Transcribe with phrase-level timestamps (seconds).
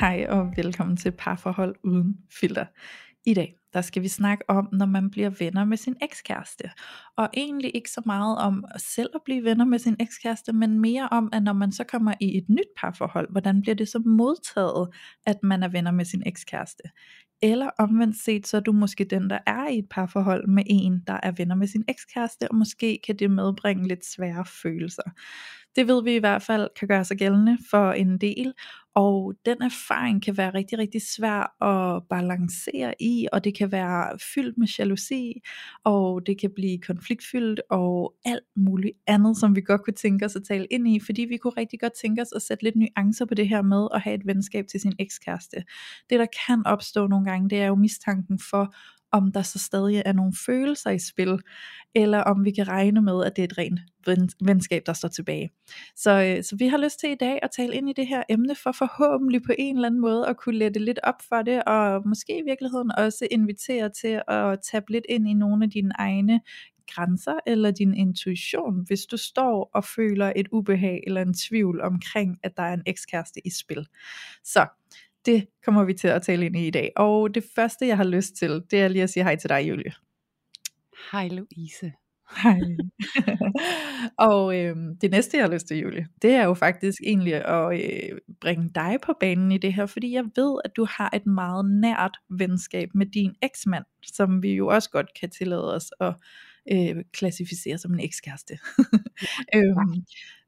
[0.00, 2.66] Hej og velkommen til Parforhold Uden Filter.
[3.26, 6.70] I dag, der skal vi snakke om, når man bliver venner med sin ekskæreste.
[7.16, 11.08] Og egentlig ikke så meget om selv at blive venner med sin ekskæreste, men mere
[11.08, 14.88] om, at når man så kommer i et nyt parforhold, hvordan bliver det så modtaget,
[15.26, 16.82] at man er venner med sin ekskæreste?
[17.42, 21.02] Eller omvendt set, så er du måske den, der er i et parforhold med en,
[21.06, 25.10] der er venner med sin ekskæreste, og måske kan det medbringe lidt svære følelser.
[25.76, 28.52] Det ved vi i hvert fald kan gøre sig gældende for en del,
[28.96, 34.18] og den erfaring kan være rigtig, rigtig svær at balancere i, og det kan være
[34.34, 35.40] fyldt med jalousi,
[35.84, 40.36] og det kan blive konfliktfyldt, og alt muligt andet, som vi godt kunne tænke os
[40.36, 43.24] at tale ind i, fordi vi kunne rigtig godt tænke os at sætte lidt nuancer
[43.24, 45.56] på det her med at have et venskab til sin ekskæreste.
[46.10, 48.74] Det der kan opstå nogle gange, det er jo mistanken for,
[49.12, 51.38] om der så stadig er nogle følelser i spil,
[51.94, 53.80] eller om vi kan regne med, at det er et rent
[54.44, 55.50] venskab, der står tilbage.
[55.96, 58.22] Så, øh, så vi har lyst til i dag at tale ind i det her
[58.28, 61.64] emne, for forhåbentlig på en eller anden måde at kunne lette lidt op for det,
[61.64, 65.92] og måske i virkeligheden også invitere til at tabe lidt ind i nogle af dine
[65.98, 66.40] egne
[66.94, 72.38] grænser eller din intuition, hvis du står og føler et ubehag eller en tvivl omkring,
[72.42, 73.86] at der er en ekskæreste i spil.
[74.44, 74.66] Så
[75.26, 76.92] det kommer vi til at tale ind i i dag.
[76.96, 79.68] Og det første, jeg har lyst til, det er lige at sige hej til dig,
[79.68, 79.92] Julie.
[81.12, 81.92] Hej Louise.
[82.42, 82.60] Hej.
[84.30, 87.80] og øhm, det næste, jeg har lyst til, Julie, det er jo faktisk egentlig at
[87.82, 91.26] øh, bringe dig på banen i det her, fordi jeg ved, at du har et
[91.26, 96.14] meget nært venskab med din eksmand, som vi jo også godt kan tillade os at
[96.72, 98.58] øh, klassificere som en ekskæreste.
[99.56, 100.04] øhm,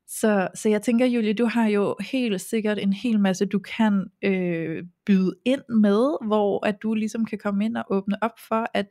[0.08, 4.06] så, så jeg tænker, Julie, du har jo helt sikkert en hel masse, du kan
[4.24, 8.66] øh, byde ind med, hvor at du ligesom kan komme ind og åbne op for,
[8.74, 8.86] at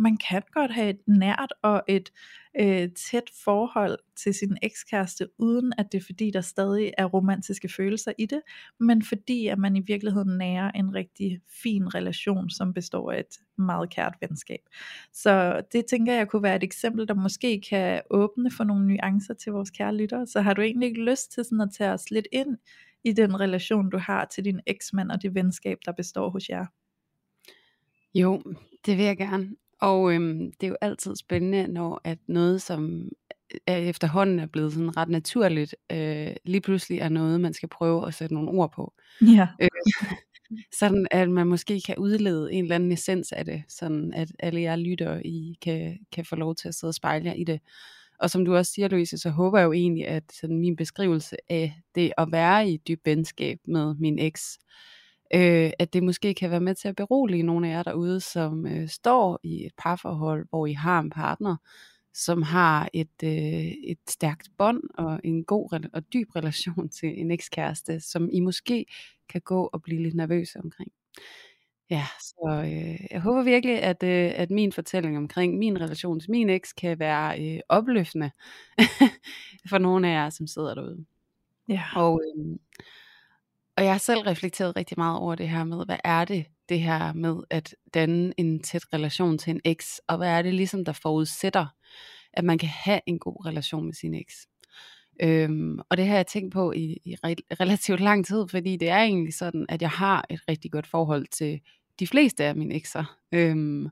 [0.00, 2.12] man kan godt have et nært og et
[2.60, 7.68] øh, tæt forhold til sin ekskæreste, uden at det er fordi, der stadig er romantiske
[7.68, 8.40] følelser i det,
[8.80, 13.38] men fordi at man i virkeligheden nærer en rigtig fin relation, som består af et
[13.58, 14.60] meget kært venskab.
[15.12, 19.34] Så det tænker jeg kunne være et eksempel, der måske kan åbne for nogle nuancer
[19.34, 20.26] til vores kære lyttere.
[20.26, 22.56] Så har du egentlig ikke lyst til sådan at tage os lidt ind
[23.04, 26.66] i den relation, du har til din eksmand og det venskab, der består hos jer?
[28.14, 28.42] Jo,
[28.86, 29.50] det vil jeg gerne.
[29.80, 33.08] Og øhm, det er jo altid spændende, når at noget, som
[33.66, 38.06] er efterhånden er blevet sådan ret naturligt, øh, lige pludselig er noget, man skal prøve
[38.06, 38.94] at sætte nogle ord på.
[39.20, 39.48] Ja.
[39.60, 39.68] Øh,
[40.80, 44.60] sådan at man måske kan udlede en eller anden essens af det, sådan at alle
[44.60, 47.60] jer lytter I kan, kan få lov til at sidde og spejle jer i det.
[48.18, 51.36] Og som du også siger, Louise, så håber jeg jo egentlig, at sådan min beskrivelse
[51.48, 54.66] af det at være i et dybt venskab med min eks, øh,
[55.78, 58.88] at det måske kan være med til at berolige nogle af jer derude, som øh,
[58.88, 61.56] står i et parforhold, hvor I har en partner,
[62.14, 67.30] som har et, øh, et stærkt bånd og en god og dyb relation til en
[67.30, 68.86] ekskæreste, som I måske
[69.28, 70.92] kan gå og blive lidt nervøse omkring.
[71.90, 76.30] Ja, så øh, jeg håber virkelig, at, øh, at min fortælling omkring min relation til
[76.30, 78.30] min eks kan være øh, opløftende
[79.70, 81.04] for nogle af jer, som sidder derude.
[81.68, 81.82] Ja.
[81.96, 82.56] Og, øh,
[83.80, 86.80] og jeg har selv reflekteret rigtig meget over det her med, hvad er det, det
[86.80, 90.84] her med at danne en tæt relation til en eks, og hvad er det ligesom,
[90.84, 91.66] der forudsætter,
[92.32, 94.34] at man kan have en god relation med sin eks.
[95.22, 98.88] Øhm, og det har jeg tænkt på i, i re- relativt lang tid, fordi det
[98.88, 101.60] er egentlig sådan, at jeg har et rigtig godt forhold til
[102.00, 103.16] de fleste af mine ekser.
[103.32, 103.88] Øhm,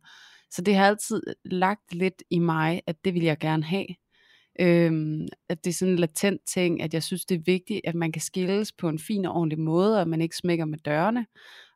[0.51, 3.87] så det har altid lagt lidt i mig, at det vil jeg gerne have.
[4.61, 7.95] Øhm, at det er sådan en latent ting, at jeg synes, det er vigtigt, at
[7.95, 10.79] man kan skilles på en fin og ordentlig måde, og at man ikke smækker med
[10.79, 11.27] dørene,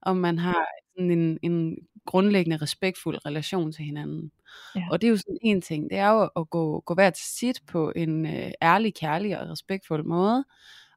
[0.03, 1.77] og man har sådan en, en
[2.07, 4.31] grundlæggende respektfuld relation til hinanden.
[4.77, 4.87] Ja.
[4.91, 7.25] Og det er jo sådan en ting, det er jo at gå, gå hver til
[7.27, 10.45] sit på en øh, ærlig, kærlig og respektfuld måde.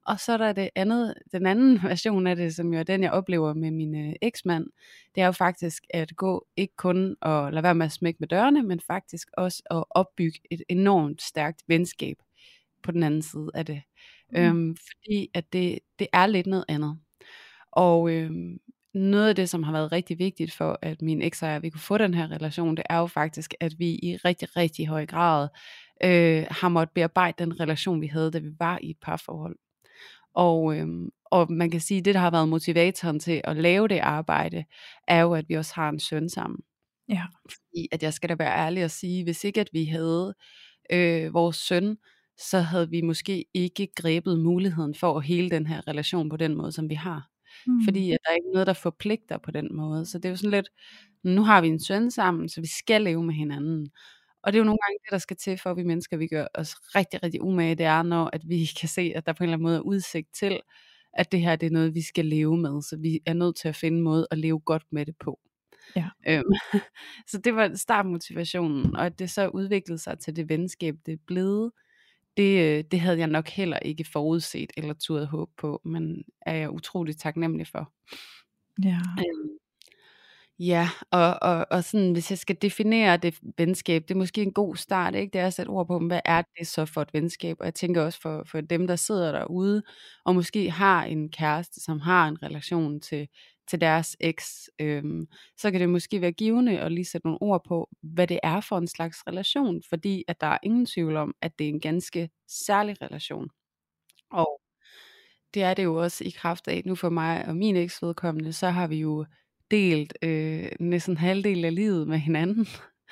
[0.05, 3.03] Og så er der det andet, den anden version af det, som jo er den,
[3.03, 4.67] jeg oplever med min øh, eksmand,
[5.15, 8.27] det er jo faktisk at gå ikke kun og lade være med at smække med
[8.27, 12.17] dørene, men faktisk også at opbygge et enormt stærkt venskab
[12.83, 13.81] på den anden side af det.
[14.31, 14.37] Mm.
[14.37, 16.99] Øhm, fordi at det, det er lidt noget andet.
[17.71, 18.59] Og øhm,
[18.93, 21.69] noget af det, som har været rigtig vigtigt for, at min eks og jeg, vi
[21.69, 25.05] kunne få den her relation, det er jo faktisk, at vi i rigtig, rigtig høj
[25.05, 25.47] grad
[26.03, 29.55] øh, har måttet bearbejde den relation, vi havde, da vi var i et parforhold.
[30.35, 33.87] Og, øhm, og man kan sige, at det, der har været motivatoren til at lave
[33.87, 34.63] det arbejde,
[35.07, 36.59] er jo, at vi også har en søn sammen.
[37.09, 37.23] Ja.
[37.49, 40.35] Fordi at jeg skal da være ærlig og sige, hvis ikke at vi havde
[40.91, 41.97] øh, vores søn,
[42.37, 46.55] så havde vi måske ikke grebet muligheden for at hele den her relation på den
[46.55, 47.29] måde, som vi har.
[47.67, 47.83] Mm.
[47.83, 50.05] Fordi at der er ikke noget, der forpligter på den måde.
[50.05, 50.69] Så det er jo sådan lidt,
[51.23, 53.89] nu har vi en søn sammen, så vi skal leve med hinanden.
[54.45, 56.27] Og det er jo nogle gange det, der skal til for, at vi mennesker, vi
[56.27, 59.43] gør os rigtig, rigtig umage, det er, når at vi kan se, at der på
[59.43, 60.59] en eller anden måde er udsigt til,
[61.13, 62.81] at det her det er noget, vi skal leve med.
[62.81, 65.39] Så vi er nødt til at finde en måde at leve godt med det på.
[65.95, 66.09] Ja.
[66.27, 66.53] Øhm,
[67.31, 71.17] så det var startmotivationen, og at det så udviklede sig til det venskab, det er
[71.27, 71.71] blevet,
[72.37, 76.55] det, øh, det havde jeg nok heller ikke forudset eller turde håb på, men er
[76.55, 77.91] jeg utrolig taknemmelig for.
[78.83, 78.99] Ja.
[79.19, 79.57] Øhm,
[80.59, 84.53] Ja, og, og, og sådan, hvis jeg skal definere det venskab, det er måske en
[84.53, 85.33] god start, ikke?
[85.33, 87.57] Det er at sætte ord på, hvad er det så for et venskab?
[87.59, 89.83] Og jeg tænker også for, for dem, der sidder derude,
[90.25, 93.27] og måske har en kæreste, som har en relation til,
[93.69, 97.61] til deres eks, øhm, så kan det måske være givende at lige sætte nogle ord
[97.67, 101.35] på, hvad det er for en slags relation, fordi at der er ingen tvivl om,
[101.41, 103.47] at det er en ganske særlig relation.
[104.31, 104.61] Og
[105.53, 108.53] det er det jo også i kraft af, nu for mig og min eks vedkommende,
[108.53, 109.25] så har vi jo
[109.71, 112.67] delt øh, næsten halvdel af livet med hinanden.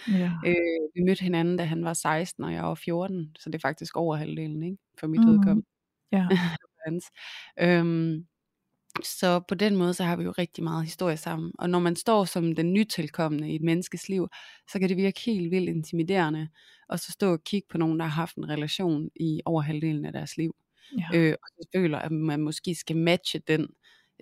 [0.08, 0.32] Ja.
[0.48, 0.56] Øh,
[0.96, 3.96] vi mødte hinanden, da han var 16, og jeg var 14, så det er faktisk
[3.98, 4.78] over halvdelen, ikke?
[5.00, 5.30] For mit Mhm.
[5.32, 5.68] vedkommende.
[6.12, 6.28] Ja.
[7.60, 8.26] Øhm,
[9.04, 11.52] så på den måde, så har vi jo rigtig meget historie sammen.
[11.60, 14.28] Og når man står som den nytilkommende i et menneskes liv,
[14.72, 16.48] så kan det virke helt vildt intimiderende,
[16.90, 20.06] og så stå og kigge på nogen, der har haft en relation i over halvdelen
[20.06, 20.56] af deres liv.
[20.98, 21.18] Ja.
[21.20, 23.68] Øh, og så føler, at man måske skal matche den,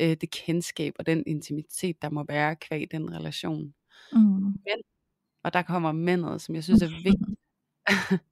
[0.02, 3.74] øh, det kendskab og den intimitet, der må være kvæg den relation.
[4.14, 4.56] Mm.
[5.44, 7.40] Og der kommer mændet, som jeg synes er vigtigt.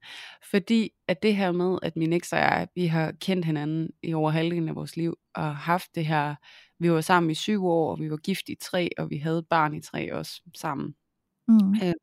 [0.52, 4.14] Fordi at det her med, at min eks og jeg, vi har kendt hinanden i
[4.14, 6.36] over halvdelen af vores liv, og haft det her,
[6.80, 9.40] vi var sammen i syv år, og vi var gift i tre, og vi havde
[9.40, 10.96] et barn i tre også sammen.
[11.48, 11.74] Mm.
[11.84, 11.94] Øh,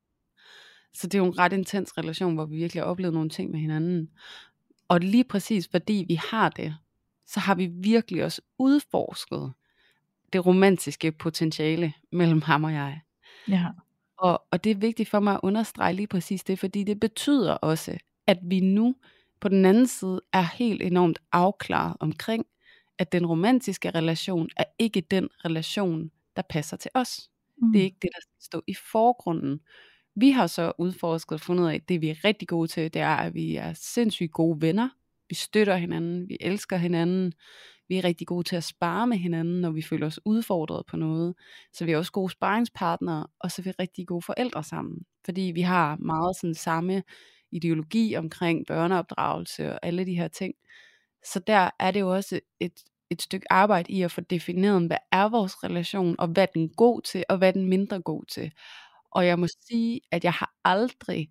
[0.95, 3.51] Så det er jo en ret intens relation, hvor vi virkelig har oplevet nogle ting
[3.51, 4.11] med hinanden.
[4.89, 6.77] Og lige præcis fordi vi har det,
[7.27, 9.53] så har vi virkelig også udforsket
[10.33, 13.01] det romantiske potentiale mellem ham og jeg.
[13.49, 13.67] Ja.
[14.19, 17.53] Og, og det er vigtigt for mig at understrege lige præcis det, fordi det betyder
[17.53, 18.95] også, at vi nu
[19.41, 22.47] på den anden side er helt enormt afklaret omkring,
[22.99, 27.31] at den romantiske relation er ikke den relation, der passer til os.
[27.63, 27.73] Mm.
[27.73, 29.61] Det er ikke det, der skal stå i forgrunden.
[30.15, 32.95] Vi har så udforsket og fundet ud af, at det vi er rigtig gode til,
[32.95, 34.89] det er, at vi er sindssygt gode venner.
[35.29, 37.33] Vi støtter hinanden, vi elsker hinanden.
[37.89, 40.97] Vi er rigtig gode til at spare med hinanden, når vi føler os udfordret på
[40.97, 41.35] noget.
[41.73, 44.99] Så vi er også gode sparringspartnere, og så er vi rigtig gode forældre sammen.
[45.25, 47.03] Fordi vi har meget sådan samme
[47.53, 50.55] ideologi omkring børneopdragelse og alle de her ting.
[51.25, 52.73] Så der er det jo også et,
[53.11, 56.75] et stykke arbejde i at få defineret, hvad er vores relation, og hvad den er
[56.77, 58.53] god til, og hvad er den mindre god til.
[59.11, 61.31] Og jeg må sige, at jeg har aldrig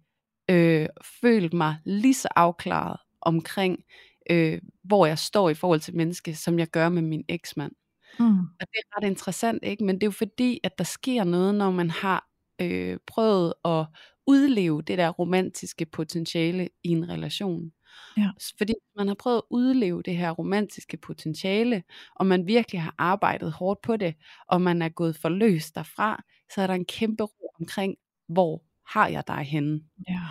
[0.50, 0.88] øh,
[1.22, 3.84] følt mig lige så afklaret omkring,
[4.30, 7.72] øh, hvor jeg står i forhold til menneske, som jeg gør med min eksmand.
[8.20, 8.40] Mm.
[8.40, 9.84] Og det er ret interessant, ikke?
[9.84, 12.28] Men det er jo fordi, at der sker noget, når man har
[12.62, 13.86] øh, prøvet at
[14.28, 17.72] udleve det der romantiske potentiale i en relation.
[18.18, 18.30] Ja.
[18.58, 21.84] Fordi man har prøvet at udleve det her romantiske potentiale,
[22.16, 24.16] og man virkelig har arbejdet hårdt på det,
[24.48, 27.96] og man er gået forløst derfra, så er der en kæmpe ro omkring,
[28.28, 29.82] hvor har jeg dig henne?
[30.10, 30.22] Ja.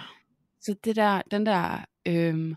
[0.60, 2.54] Så det der, den der øhm,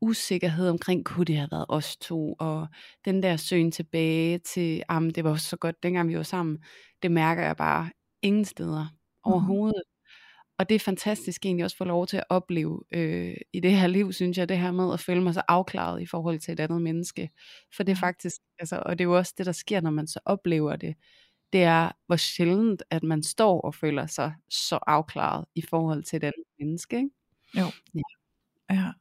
[0.00, 2.66] usikkerhed omkring, kunne det have været os to, og
[3.04, 6.58] den der søgen tilbage til, jamen det var så godt, dengang vi var sammen,
[7.02, 7.90] det mærker jeg bare
[8.22, 8.86] ingen steder
[9.24, 9.82] overhovedet.
[10.58, 13.72] Og det er fantastisk egentlig også at få lov til at opleve øh, i det
[13.72, 16.52] her liv, synes jeg, det her med at føle mig så afklaret i forhold til
[16.52, 17.30] et andet menneske.
[17.76, 20.06] For det er faktisk, altså, og det er jo også det, der sker, når man
[20.06, 20.94] så oplever det,
[21.52, 26.16] det er, hvor sjældent, at man står og føler sig så afklaret i forhold til
[26.16, 26.96] et andet menneske.
[26.96, 27.10] Ikke?
[27.56, 27.66] Jo.
[27.94, 28.02] Ja.
[28.74, 28.92] Ja.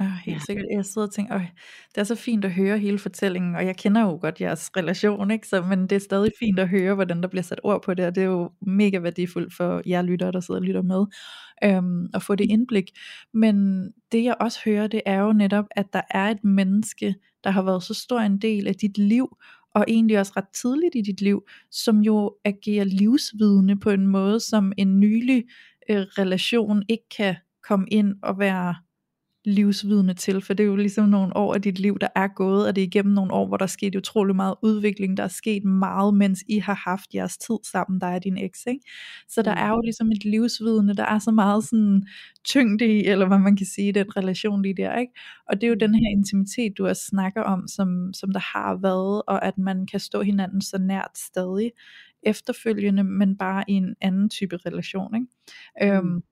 [0.00, 0.38] Ja, helt Ja.
[0.46, 0.66] sikkert.
[0.72, 1.40] Jeg sidder og tænker, Øj,
[1.94, 5.30] det er så fint at høre hele fortællingen, og jeg kender jo godt jeres relation,
[5.30, 5.48] ikke?
[5.48, 8.06] Så, men det er stadig fint at høre, hvordan der bliver sat ord på det,
[8.06, 11.06] og det er jo mega værdifuldt for jer lyttere, der sidder og lytter med,
[11.64, 12.84] øhm, at få det indblik.
[13.34, 17.14] Men det jeg også hører, det er jo netop, at der er et menneske,
[17.44, 19.36] der har været så stor en del af dit liv,
[19.74, 24.40] og egentlig også ret tidligt i dit liv, som jo agerer livsvidende på en måde,
[24.40, 25.44] som en nylig
[25.90, 27.34] øh, relation ikke kan
[27.68, 28.74] komme ind og være
[29.44, 32.66] livsvidende til, for det er jo ligesom nogle år af dit liv, der er gået,
[32.66, 35.28] og det er igennem nogle år, hvor der er sket utrolig meget udvikling, der er
[35.28, 38.80] sket meget, mens I har haft jeres tid sammen, der er din eks, ikke?
[39.28, 42.02] Så der er jo ligesom et livsvidende, der er så meget sådan
[42.44, 45.12] tyngde i, eller hvad man kan sige, den relation lige der, ikke?
[45.48, 48.78] Og det er jo den her intimitet, du også snakker om, som, som der har
[48.82, 51.70] været, og at man kan stå hinanden så nært stadig
[52.22, 55.26] efterfølgende, men bare i en anden type relation, ikke?
[55.80, 56.08] Mm.
[56.08, 56.22] Øhm,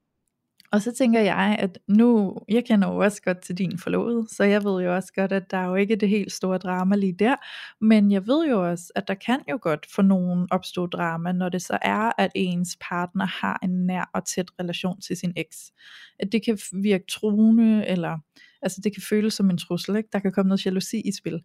[0.72, 4.44] og så tænker jeg, at nu, jeg kender jo også godt til din forlovede, så
[4.44, 7.12] jeg ved jo også godt, at der er jo ikke det helt store drama lige
[7.12, 7.36] der,
[7.80, 11.48] men jeg ved jo også, at der kan jo godt for nogen opstå drama, når
[11.48, 15.72] det så er, at ens partner har en nær og tæt relation til sin eks.
[16.18, 18.18] At det kan virke truende, eller
[18.62, 20.08] altså det kan føles som en trussel, ikke?
[20.12, 21.40] der kan komme noget jalousi i spil.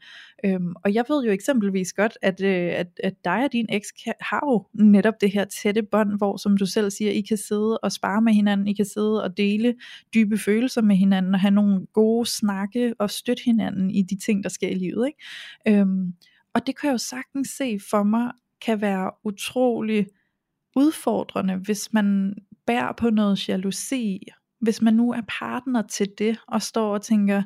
[0.46, 3.92] Øhm, og jeg ved jo eksempelvis godt, at, øh, at, at dig og din eks
[3.92, 7.38] kan, har jo netop det her tætte bånd, hvor som du selv siger, I kan
[7.38, 9.76] sidde og spare med hinanden, I kan sidde og dele
[10.14, 14.44] dybe følelser med hinanden, og have nogle gode snakke og støtte hinanden i de ting,
[14.44, 15.08] der sker i livet.
[15.08, 15.80] Ikke?
[15.80, 16.14] Øhm,
[16.54, 20.08] og det kan jeg jo sagtens se for mig, kan være utrolig
[20.76, 22.36] udfordrende, hvis man
[22.68, 24.28] bærer på noget jalousi,
[24.64, 27.44] hvis man nu er partner til det, og står og tænker,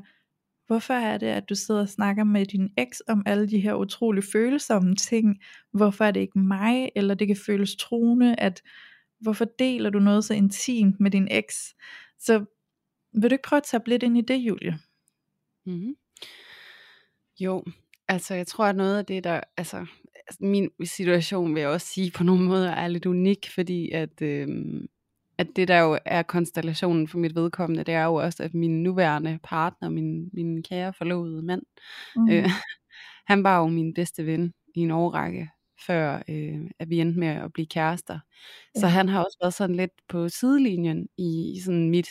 [0.67, 3.73] hvorfor er det, at du sidder og snakker med din eks om alle de her
[3.73, 5.41] utrolig følsomme ting,
[5.73, 8.61] hvorfor er det ikke mig, eller det kan føles truende, at
[9.19, 11.75] hvorfor deler du noget så intimt med din eks,
[12.19, 12.45] så
[13.13, 14.79] vil du ikke prøve at tage lidt ind i det, Julie?
[15.65, 15.95] Mm-hmm.
[17.39, 17.63] Jo,
[18.07, 19.85] altså jeg tror, at noget af det, der, altså,
[20.39, 24.47] min situation vil jeg også sige på nogle måder er lidt unik, fordi at, øh,
[25.37, 28.83] at det der jo er konstellationen for mit vedkommende, det er jo også, at min
[28.83, 31.61] nuværende partner, min, min kære forlovede mand,
[32.15, 32.29] mm.
[32.29, 32.49] øh,
[33.31, 35.49] han var jo min bedste ven i en årrække,
[35.87, 38.19] før øh, at vi endte med at blive kærester.
[38.75, 38.79] Ja.
[38.79, 42.09] Så han har også været sådan lidt på sidelinjen i, i sådan mit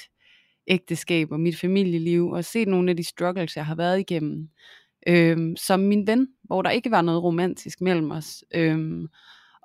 [0.66, 4.48] ægteskab og mit familieliv, og set nogle af de struggles, jeg har været igennem,
[5.08, 8.44] øh, som min ven, hvor der ikke var noget romantisk mellem os.
[8.54, 9.08] Øh,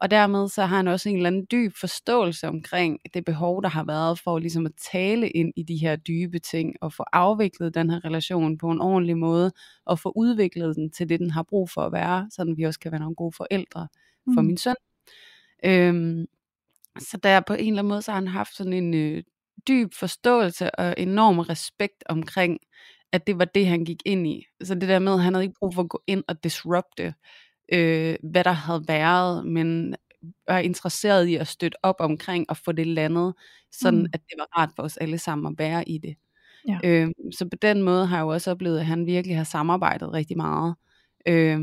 [0.01, 3.69] og dermed så har han også en eller anden dyb forståelse omkring det behov, der
[3.69, 7.75] har været for ligesom at tale ind i de her dybe ting, og få afviklet
[7.75, 9.51] den her relation på en ordentlig måde,
[9.85, 12.79] og få udviklet den til det, den har brug for at være, så vi også
[12.79, 13.87] kan være nogle gode forældre
[14.33, 14.47] for mm.
[14.47, 14.75] min søn.
[15.65, 16.25] Øhm,
[16.99, 19.23] så der på en eller anden måde, så har han haft sådan en øh,
[19.67, 22.59] dyb forståelse og enorm respekt omkring,
[23.11, 24.45] at det var det, han gik ind i.
[24.63, 27.13] Så det der med, at han havde ikke brug for at gå ind og disrupte,
[27.71, 29.95] øh, hvad der havde været, men
[30.47, 33.33] var interesseret i at støtte op omkring og få det landet,
[33.71, 34.09] sådan mm.
[34.13, 36.15] at det var rart for os alle sammen at være i det.
[36.67, 36.79] Ja.
[36.83, 40.13] Øh, så på den måde har jeg jo også oplevet, at han virkelig har samarbejdet
[40.13, 40.75] rigtig meget.
[41.27, 41.59] Øh,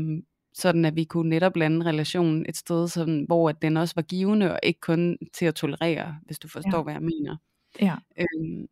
[0.53, 4.01] sådan at vi kunne netop lande relationen et sted, sådan, hvor at den også var
[4.01, 6.83] givende, og ikke kun til at tolerere, hvis du forstår, ja.
[6.83, 7.37] hvad jeg mener.
[7.81, 7.95] Ja.
[8.17, 8.67] Øhm,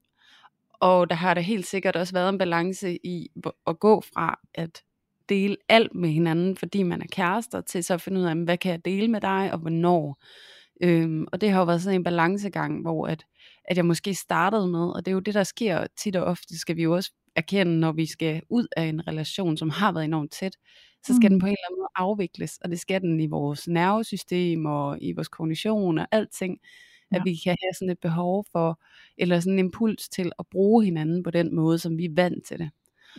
[0.80, 3.28] og der har der helt sikkert også været en balance i
[3.68, 4.84] at gå fra at
[5.30, 8.58] dele alt med hinanden, fordi man er kærester, til så at finde ud af, hvad
[8.58, 10.24] kan jeg dele med dig, og hvornår.
[10.82, 13.26] Øhm, og det har jo været sådan en balancegang, hvor at,
[13.66, 16.60] at jeg måske startede med, og det er jo det, der sker tit og ofte,
[16.60, 20.06] skal vi jo også erkende, når vi skal ud af en relation, som har været
[20.06, 20.58] enormt tæt,
[21.06, 21.34] så skal mm.
[21.34, 24.98] den på en eller anden måde afvikles, og det skal den i vores nervesystem, og
[25.02, 26.58] i vores kognition, og alting,
[27.12, 27.24] at ja.
[27.24, 28.80] vi kan have sådan et behov for,
[29.18, 32.46] eller sådan en impuls til at bruge hinanden på den måde, som vi er vant
[32.46, 32.70] til det.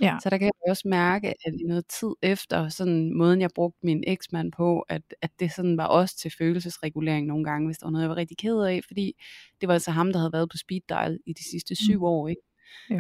[0.00, 0.16] Ja.
[0.22, 3.78] Så der kan jeg også mærke, at i noget tid efter, sådan måden jeg brugte
[3.82, 7.86] min eksmand på, at, at det sådan var også til følelsesregulering nogle gange, hvis der
[7.86, 9.12] var noget, jeg var rigtig ked af, fordi
[9.60, 12.04] det var altså ham, der havde været på speed dial i de sidste syv mm.
[12.04, 12.28] år.
[12.28, 12.42] Ikke?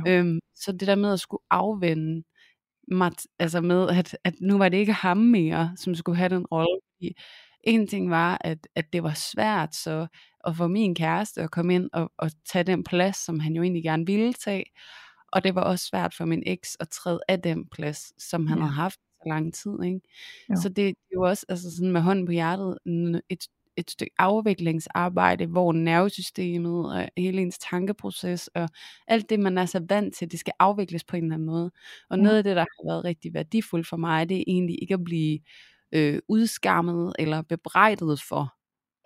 [0.08, 2.22] Øhm, så det der med at skulle afvende
[2.88, 6.46] mig, altså med, at, at nu var det ikke ham mere, som skulle have den
[6.46, 6.80] rolle.
[7.64, 10.06] En ting var, at, at det var svært så
[10.46, 13.62] at få min kæreste at komme ind og, og tage den plads, som han jo
[13.62, 14.64] egentlig gerne ville tage.
[15.32, 18.58] Og det var også svært for min eks at træde af den plads, som han
[18.58, 18.64] ja.
[18.64, 19.82] havde haft så lang tid.
[19.84, 20.00] Ikke?
[20.62, 22.78] Så det, det er jo også altså sådan med hånden på hjertet
[23.30, 28.68] et, et stykke afviklingsarbejde, hvor nervesystemet og hele ens tankeproces og
[29.08, 31.70] alt det, man er så vant til, det skal afvikles på en eller anden måde.
[32.10, 34.94] Og noget af det, der har været rigtig værdifuldt for mig, det er egentlig ikke
[34.94, 35.38] at blive
[35.92, 38.57] øh, udskammet eller bebrejdet for,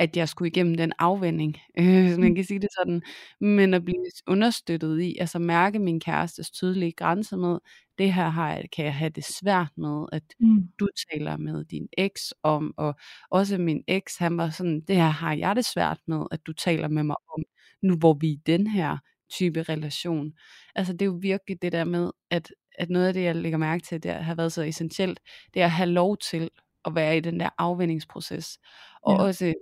[0.02, 3.02] at jeg skulle igennem den afvending, øh, man kan sige det sådan,
[3.40, 7.59] men at blive understøttet i, altså mærke min kærestes tydelige grænser med,
[7.99, 10.68] det her har jeg, kan jeg have det svært med, at mm.
[10.80, 12.94] du taler med din eks om, og
[13.30, 16.52] også min eks, han var sådan, det her har jeg det svært med, at du
[16.52, 17.44] taler med mig om,
[17.82, 18.99] nu hvor vi er i den her
[19.30, 20.32] type relation.
[20.75, 23.59] Altså det er jo virkelig det der med, at, at noget af det, jeg lægger
[23.59, 25.21] mærke til, det har været så essentielt,
[25.54, 26.50] det er at have lov til
[26.85, 28.59] at være i den der afvendingsproces,
[29.02, 29.23] og ja.
[29.23, 29.54] også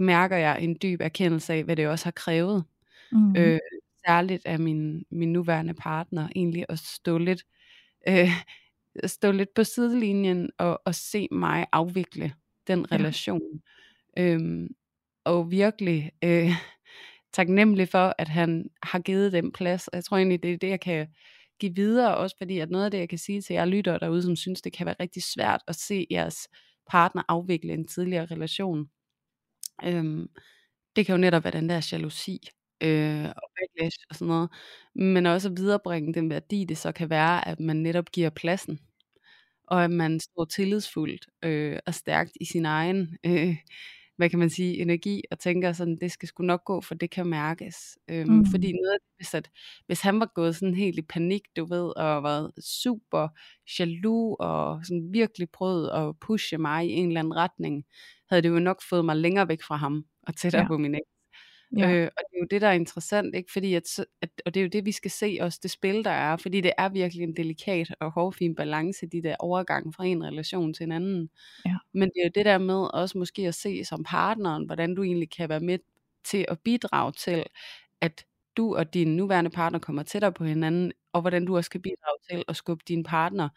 [0.00, 2.64] mærker jeg en dyb erkendelse af, hvad det også har krævet.
[3.12, 3.36] Mm.
[3.36, 3.58] Øh,
[4.06, 7.44] særligt af min, min nuværende partner, egentlig at stå lidt,
[8.08, 8.30] øh,
[9.06, 12.32] stå lidt på sidelinjen og, og se mig afvikle
[12.66, 13.62] den relation.
[14.16, 14.22] Ja.
[14.22, 14.68] Øhm,
[15.24, 16.50] og virkelig øh,
[17.32, 19.88] taknemmelig for, at han har givet den plads.
[19.88, 21.08] Og jeg tror egentlig, det er det, jeg kan
[21.60, 24.22] give videre, også fordi at noget af det, jeg kan sige til jer lytter derude,
[24.22, 26.48] som synes, det kan være rigtig svært at se jeres
[26.90, 28.88] partner afvikle en tidligere relation.
[29.84, 30.28] Øhm,
[30.96, 32.40] det kan jo netop være den der jalousi
[32.82, 34.50] øh, og backlash og sådan noget,
[34.94, 38.80] men også at viderebringe den værdi, det så kan være, at man netop giver pladsen,
[39.68, 43.56] og at man står tillidsfuldt øh, og stærkt i sin egen øh,
[44.20, 47.10] hvad kan man sige, energi, og tænker sådan, det skal sgu nok gå, for det
[47.10, 47.98] kan mærkes.
[48.10, 48.46] Øhm, mm.
[48.46, 49.50] Fordi noget hvis, at,
[49.86, 53.28] hvis han var gået sådan helt i panik, du ved, og var super
[53.78, 57.84] jaloux, og sådan virkelig prøvet at pushe mig i en eller anden retning,
[58.28, 60.68] havde det jo nok fået mig længere væk fra ham, og tættere ja.
[60.68, 61.19] på min eks.
[61.78, 61.92] Ja.
[61.92, 63.52] Øh, og det er jo det, der er interessant, ikke?
[63.52, 66.10] Fordi at, at, og det er jo det, vi skal se også, det spil, der
[66.10, 70.24] er, fordi det er virkelig en delikat og hårfin balance, de der overgang fra en
[70.24, 71.30] relation til en anden.
[71.66, 71.76] Ja.
[71.94, 75.02] Men det er jo det der med også måske at se som partneren, hvordan du
[75.02, 75.78] egentlig kan være med
[76.24, 77.44] til at bidrage til,
[78.00, 78.24] at
[78.56, 82.18] du og din nuværende partner kommer tættere på hinanden, og hvordan du også kan bidrage
[82.30, 83.48] til at skubbe din partner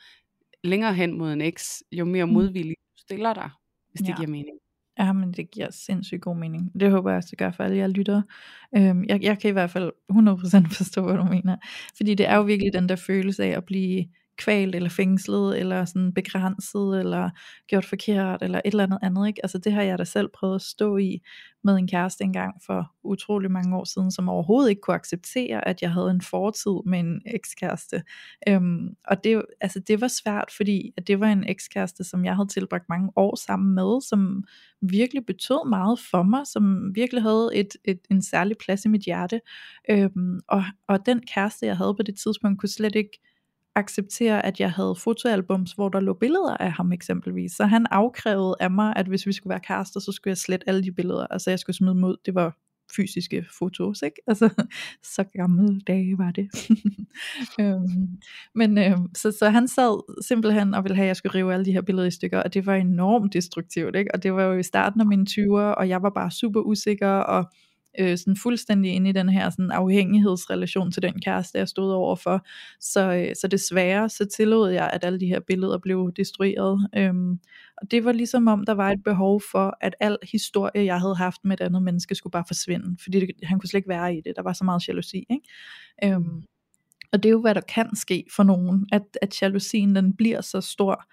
[0.63, 2.31] længere hen mod en eks, jo mere mm.
[2.31, 3.49] modvillig du stiller dig,
[3.91, 4.07] hvis ja.
[4.07, 4.57] det giver mening.
[4.99, 6.71] Ja, men det giver sindssygt god mening.
[6.79, 8.21] Det håber jeg også, det gør for alle jer lytter.
[8.77, 11.57] Øhm, jeg, jeg kan i hvert fald 100% forstå, hvad du mener.
[11.97, 14.05] Fordi det er jo virkelig den der følelse af at blive
[14.43, 17.29] kvalt eller fængslet eller sådan begrænset eller
[17.67, 19.39] gjort forkert eller et eller andet andet ikke?
[19.43, 21.21] Altså det har jeg da selv prøvet at stå i
[21.63, 25.81] med en kæreste engang for utrolig mange år siden, som overhovedet ikke kunne acceptere, at
[25.81, 28.03] jeg havde en fortid med en ekskæreste.
[28.47, 32.35] Øhm, og det, altså det var svært, fordi at det var en ekskæreste, som jeg
[32.35, 34.43] havde tilbragt mange år sammen med, som
[34.81, 39.01] virkelig betød meget for mig, som virkelig havde et, et, en særlig plads i mit
[39.01, 39.41] hjerte.
[39.89, 43.19] Øhm, og, og den kæreste, jeg havde på det tidspunkt, kunne slet ikke
[43.75, 47.51] acceptere, at jeg havde fotoalbums, hvor der lå billeder af ham eksempelvis.
[47.51, 50.69] Så han afkrævede af mig, at hvis vi skulle være kærester, så skulle jeg slette
[50.69, 51.27] alle de billeder.
[51.27, 52.17] Altså jeg skulle smide mod.
[52.25, 52.57] Det var
[52.95, 54.21] fysiske fotos, ikke?
[54.27, 54.49] Altså,
[55.15, 56.49] så gamle dage var det.
[57.59, 58.19] øhm,
[58.55, 61.65] men øhm, så, så han sad simpelthen og ville have, at jeg skulle rive alle
[61.65, 64.13] de her billeder i stykker, og det var enormt destruktivt, ikke?
[64.13, 67.09] Og det var jo i starten af mine 20'er, og jeg var bare super usikker,
[67.09, 67.51] og
[67.99, 72.45] øh, sådan fuldstændig inde i den her sådan afhængighedsrelation til den kæreste, jeg stod overfor.
[72.79, 76.87] Så, øh, så desværre, så tillod jeg, at alle de her billeder blev destrueret.
[76.97, 77.39] Øhm,
[77.81, 81.15] og det var ligesom om, der var et behov for, at al historie, jeg havde
[81.15, 82.97] haft med et andet menneske, skulle bare forsvinde.
[83.03, 84.33] Fordi det, han kunne slet ikke være i det.
[84.35, 85.25] Der var så meget jalousi.
[85.29, 86.15] Ikke?
[86.15, 86.43] Øhm,
[87.11, 90.41] og det er jo, hvad der kan ske for nogen, at, at jalousien den bliver
[90.41, 91.03] så stor,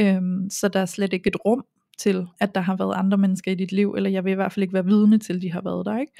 [0.00, 1.64] øhm, så der er slet ikke et rum
[1.98, 4.52] til, at der har været andre mennesker i dit liv, eller jeg vil i hvert
[4.52, 5.98] fald ikke være vidne til, at de har været der.
[5.98, 6.12] Ikke?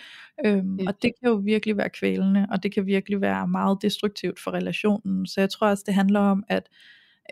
[0.46, 4.40] Øhm, og det kan jo virkelig være kvælende, og det kan virkelig være meget destruktivt
[4.40, 5.26] for relationen.
[5.26, 6.68] Så jeg tror også, det handler om, at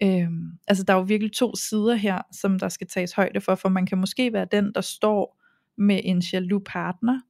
[0.02, 3.55] øhm, altså der er jo virkelig to sider her, som der skal tages højde for,
[3.55, 5.42] for man kan måske være den, der står
[5.78, 7.20] med en jaloux partner,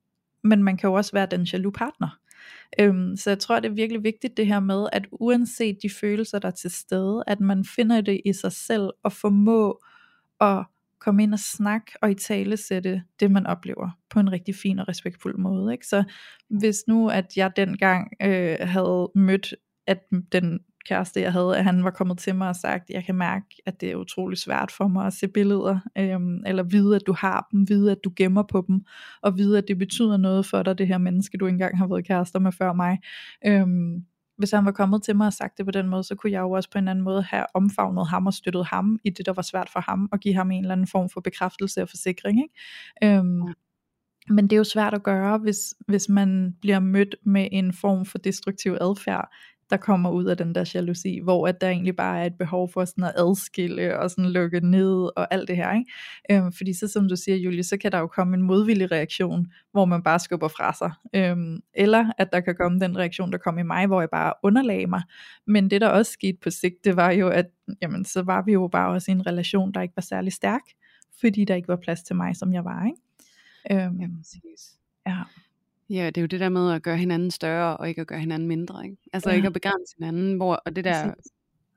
[0.45, 2.19] men man kan jo også være den jaloux partner.
[2.79, 6.39] Øhm, så jeg tror, det er virkelig vigtigt det her med, at uanset de følelser,
[6.39, 9.81] der er til stede, at man finder det i sig selv og formå
[10.41, 10.65] at
[11.05, 14.79] komme ind og snakke og i tale sætte det, man oplever på en rigtig fin
[14.79, 15.73] og respektfuld måde.
[15.73, 15.87] Ikke?
[15.87, 16.05] Så
[16.51, 19.55] hvis nu, at jeg dengang øh, havde mødt,
[19.87, 19.99] at
[20.33, 23.47] den kæreste, jeg havde, at han var kommet til mig og sagt, jeg kan mærke,
[23.67, 27.13] at det er utrolig svært for mig at se billeder, øhm, eller vide, at du
[27.13, 28.81] har dem, vide, at du gemmer på dem,
[29.23, 32.07] og vide, at det betyder noget for dig, det her menneske, du engang har været
[32.07, 32.99] kærester med før mig.
[33.47, 34.05] Øhm,
[34.39, 36.41] hvis han var kommet til mig og sagt det på den måde, så kunne jeg
[36.41, 39.33] jo også på en anden måde have omfavnet ham og støttet ham i det, der
[39.33, 42.43] var svært for ham, og give ham en eller anden form for bekræftelse og forsikring.
[42.43, 43.19] Ikke?
[43.19, 43.53] Øhm, ja.
[44.29, 48.07] Men det er jo svært at gøre, hvis, hvis man bliver mødt med en form
[48.07, 49.29] for destruktiv adfærd,
[49.73, 52.71] der kommer ud af den der jalousi, hvor at der egentlig bare er et behov
[52.73, 55.73] for sådan at adskille og sådan lukke ned og alt det her.
[55.73, 55.93] Ikke?
[56.31, 59.47] Øhm, fordi så som du siger, Julie, så kan der jo komme en modvillig reaktion,
[59.73, 60.93] hvor man bare skubber fra sig.
[61.15, 64.33] Øhm, eller at der kan komme den reaktion, der kom i mig, hvor jeg bare
[64.43, 65.03] underlagde mig.
[65.47, 67.47] Men det der også skete på sigt, det var jo, at
[67.83, 70.63] jamen, så var vi jo bare også i en relation, der ikke var særlig stærk,
[71.21, 72.87] fordi der ikke var plads til mig, som jeg var.
[72.87, 73.85] Ikke?
[73.87, 74.77] Øhm, ja, præcis.
[75.07, 75.19] Ja.
[75.93, 78.19] Ja, det er jo det der med at gøre hinanden større, og ikke at gøre
[78.19, 78.85] hinanden mindre.
[78.85, 78.97] Ikke?
[79.13, 79.37] Altså ja.
[79.37, 81.15] ikke at begrænse hinanden, hvor, og det der,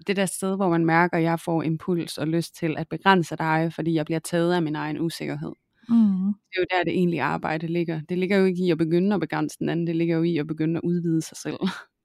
[0.08, 3.36] det der sted, hvor man mærker, at jeg får impuls og lyst til at begrænse
[3.36, 5.52] dig, fordi jeg bliver taget af min egen usikkerhed.
[5.90, 6.34] Mm.
[6.50, 8.02] Det er jo der, det egentlige arbejde ligger.
[8.10, 10.38] Det ligger jo ikke i at begynde at begrænse den anden, det ligger jo i
[10.38, 11.58] at begynde at udvide sig selv.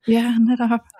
[0.08, 0.80] Ja, netop.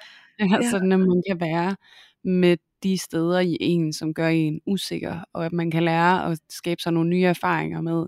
[0.40, 0.70] Ja, ja.
[0.70, 1.77] Sådan at man kan være
[2.25, 6.40] med de steder i en, som gør en usikker, og at man kan lære at
[6.51, 8.07] skabe sig nogle nye erfaringer med,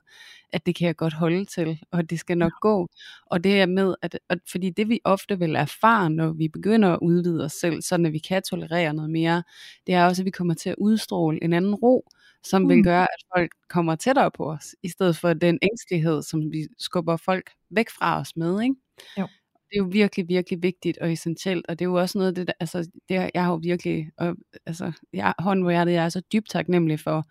[0.53, 2.69] at det kan jeg godt holde til, og det skal nok ja.
[2.69, 2.89] gå.
[3.27, 6.89] Og det er med, at, at fordi det vi ofte vil erfare, når vi begynder
[6.93, 9.43] at udvide os selv, så at vi kan tolerere noget mere,
[9.87, 12.09] det er også, at vi kommer til at udstråle en anden ro,
[12.45, 12.69] som mm.
[12.69, 16.69] vil gøre, at folk kommer tættere på os, i stedet for den ængstelighed, som vi
[16.79, 18.63] skubber folk væk fra os med.
[18.63, 18.75] Ikke?
[19.19, 19.29] Jo
[19.73, 22.35] det er jo virkelig, virkelig vigtigt og essentielt, og det er jo også noget af
[22.35, 26.05] det, der, altså, det, jeg har jo virkelig, og, altså, jeg, hånden hvor jeg, jeg
[26.05, 27.25] er så dybt taknemmelig for,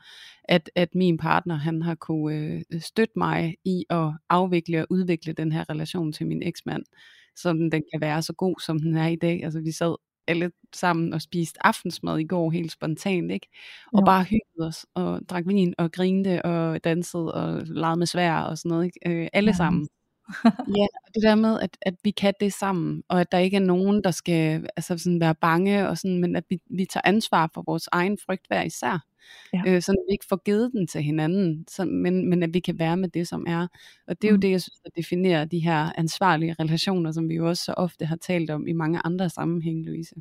[0.43, 5.33] at, at min partner, han har kunne øh, støtte mig i at afvikle og udvikle
[5.33, 6.83] den her relation til min eksmand,
[7.35, 9.43] så den kan være så god, som den er i dag.
[9.43, 9.95] Altså, vi sad
[10.27, 13.47] alle sammen og spiste aftensmad i går helt spontant, ikke?
[13.93, 14.05] Og jo.
[14.05, 18.57] bare hyggede os, og drak vin, og grinte, og dansede, og legede med svær, og
[18.57, 18.99] sådan noget, ikke?
[19.07, 19.55] Øh, alle ja.
[19.55, 19.87] sammen
[20.77, 23.57] ja, og det der med, at, at vi kan det sammen, og at der ikke
[23.57, 27.01] er nogen, der skal altså sådan være bange, og sådan, men at vi, vi tager
[27.05, 29.05] ansvar for vores egen frygt hver især.
[29.53, 29.61] Ja.
[29.67, 32.79] Øh, så vi ikke får givet den til hinanden, så, men, men at vi kan
[32.79, 33.67] være med det, som er.
[34.07, 34.41] Og det er jo mm.
[34.41, 38.05] det, jeg synes, der definerer de her ansvarlige relationer, som vi jo også så ofte
[38.05, 40.15] har talt om i mange andre sammenhænge, Louise.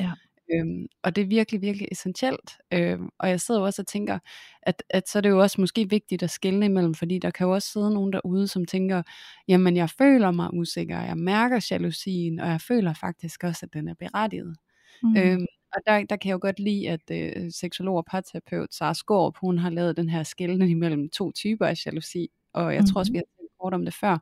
[0.00, 0.10] Ja.
[0.54, 2.58] Øhm, og det er virkelig, virkelig essentielt.
[2.72, 4.18] Øhm, og jeg sidder jo også og tænker,
[4.62, 7.46] at, at så er det jo også måske vigtigt at skille imellem, fordi der kan
[7.46, 9.02] jo også sidde nogen derude, som tænker,
[9.48, 13.88] jamen jeg føler mig usikker, jeg mærker jalousien, og jeg føler faktisk også, at den
[13.88, 14.56] er berettiget.
[15.02, 15.16] Mm.
[15.16, 18.94] Øhm, og der, der kan jeg jo godt lide, at øh, seksolog og parterapeut Sara
[18.94, 22.86] Skorp, hun har lavet den her skældning imellem to typer af jalousi, og jeg mm.
[22.86, 24.18] tror også, vi har talt kort om det før,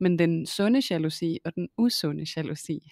[0.00, 2.90] men den sunde jalousi og den usunde jalousi.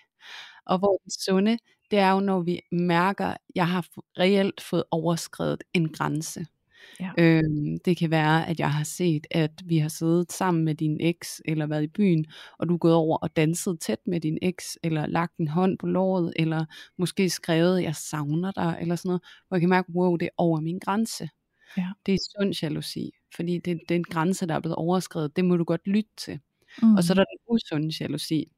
[0.66, 1.58] Og hvor den sunde,
[1.90, 3.86] det er jo, når vi mærker, at jeg har
[4.18, 6.46] reelt fået overskrevet en grænse.
[7.00, 7.10] Ja.
[7.18, 10.96] Øhm, det kan være, at jeg har set, at vi har siddet sammen med din
[11.00, 12.26] eks, eller været i byen,
[12.58, 15.78] og du er gået over og danset tæt med din eks, eller lagt en hånd
[15.78, 16.64] på låret, eller
[16.98, 20.30] måske skrevet, jeg savner dig, eller sådan noget, hvor jeg kan mærke, wow, det er
[20.36, 21.28] over min grænse.
[21.76, 21.88] Ja.
[22.06, 25.44] Det er sund jalousi, fordi det, det er en grænse, der er blevet overskrevet, det
[25.44, 26.40] må du godt lytte til.
[26.82, 26.94] Mm.
[26.94, 28.52] Og så er der den usunde jalousi,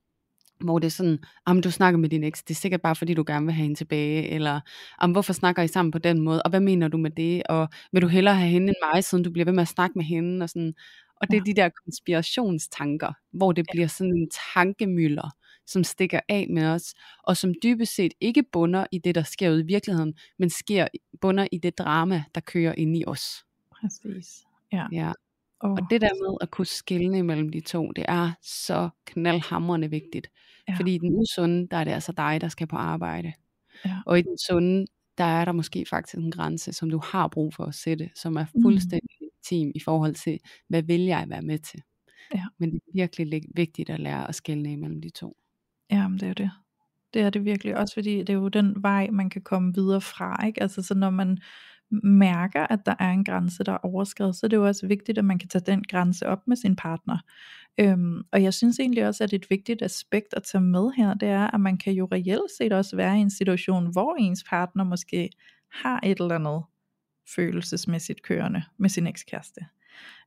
[0.61, 3.15] hvor det er sådan, om du snakker med din eks, det er sikkert bare fordi
[3.15, 4.61] du gerne vil have hende tilbage, eller
[4.99, 7.69] om hvorfor snakker I sammen på den måde, og hvad mener du med det, og
[7.93, 10.05] vil du hellere have hende end mig, siden du bliver ved med at snakke med
[10.05, 10.75] hende, og sådan,
[11.21, 15.31] og det er de der konspirationstanker, hvor det bliver sådan en tankemøller,
[15.67, 16.95] som stikker af med os,
[17.25, 20.89] og som dybest set ikke bunder i det, der sker ude i virkeligheden, men sker
[21.21, 23.45] bunder i det drama, der kører ind i os.
[23.71, 24.45] Præcis.
[24.73, 24.87] Ja.
[24.93, 25.13] ja.
[25.61, 25.71] Oh.
[25.71, 30.31] Og det der med at kunne skille imellem de to, det er så knaldhamrende vigtigt.
[30.69, 30.75] Ja.
[30.75, 33.33] Fordi i den usunde, der er det altså dig, der skal på arbejde.
[33.85, 33.97] Ja.
[34.07, 34.87] Og i den sunde,
[35.19, 38.37] der er der måske faktisk en grænse, som du har brug for at sætte, som
[38.37, 38.63] er mm.
[38.63, 39.27] fuldstændig mm.
[39.27, 41.83] legitim i forhold til, hvad vil jeg være med til.
[42.35, 42.45] Ja.
[42.59, 45.37] Men det er virkelig vigtigt at lære at skille imellem de to.
[45.91, 46.51] Jamen det er jo det.
[47.15, 50.01] Det er det virkelig, også fordi det er jo den vej, man kan komme videre
[50.01, 50.63] fra, ikke?
[50.63, 51.39] Altså så når man
[52.03, 55.19] mærker, at der er en grænse, der er overskrevet, så er det jo også vigtigt,
[55.19, 57.19] at man kan tage den grænse op med sin partner.
[57.81, 61.29] Øhm, og jeg synes egentlig også, at et vigtigt aspekt at tage med her, det
[61.29, 64.85] er, at man kan jo reelt set også være i en situation, hvor ens partner
[64.85, 65.31] måske
[65.73, 66.63] har et eller andet
[67.35, 69.61] følelsesmæssigt kørende med sin ekskæreste.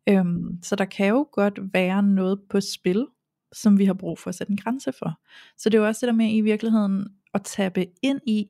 [0.10, 3.08] Øhm, så der kan jo godt være noget på spil,
[3.54, 5.20] som vi har brug for at sætte en grænse for.
[5.58, 8.50] Så det er jo også det der med i virkeligheden at tabe ind i,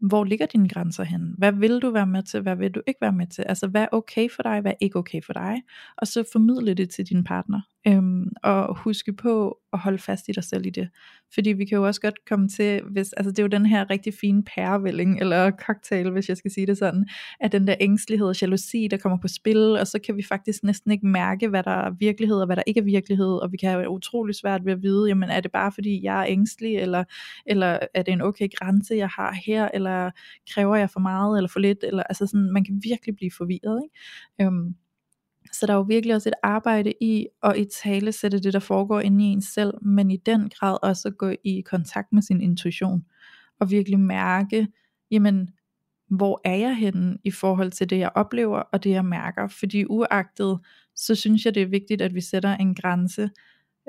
[0.00, 1.34] hvor ligger dine grænser hen?
[1.38, 2.40] Hvad vil du være med til?
[2.40, 3.42] Hvad vil du ikke være med til?
[3.48, 4.60] Altså hvad er okay for dig?
[4.60, 5.62] Hvad er ikke okay for dig?
[5.96, 7.60] Og så formidle det til din partner.
[7.86, 10.88] Øhm, og huske på at holde fast i dig selv i det.
[11.34, 13.90] Fordi vi kan jo også godt komme til, hvis, altså det er jo den her
[13.90, 17.08] rigtig fine pærevælling, eller cocktail, hvis jeg skal sige det sådan,
[17.40, 20.64] at den der ængstelighed og jalousi, der kommer på spil, og så kan vi faktisk
[20.64, 23.56] næsten ikke mærke, hvad der er virkelighed, og hvad der ikke er virkelighed, og vi
[23.56, 26.76] kan have utrolig svært ved at vide, jamen er det bare fordi jeg er ængstelig,
[26.76, 27.04] eller,
[27.46, 29.87] eller er det en okay grænse, jeg har her, eller
[30.50, 33.82] kræver jeg for meget, eller for lidt, eller altså sådan, man kan virkelig blive forvirret,
[33.84, 33.96] ikke?
[34.40, 34.74] Øhm,
[35.52, 38.58] så der er jo virkelig også et arbejde i at i tale sætte det, der
[38.58, 42.22] foregår inde i en selv, men i den grad også at gå i kontakt med
[42.22, 43.04] sin intuition,
[43.60, 44.68] og virkelig mærke,
[45.10, 45.48] jamen,
[46.10, 49.48] hvor er jeg henne i forhold til det, jeg oplever, og det, jeg mærker.
[49.48, 50.58] Fordi uagtet,
[50.96, 53.30] så synes jeg, det er vigtigt, at vi sætter en grænse,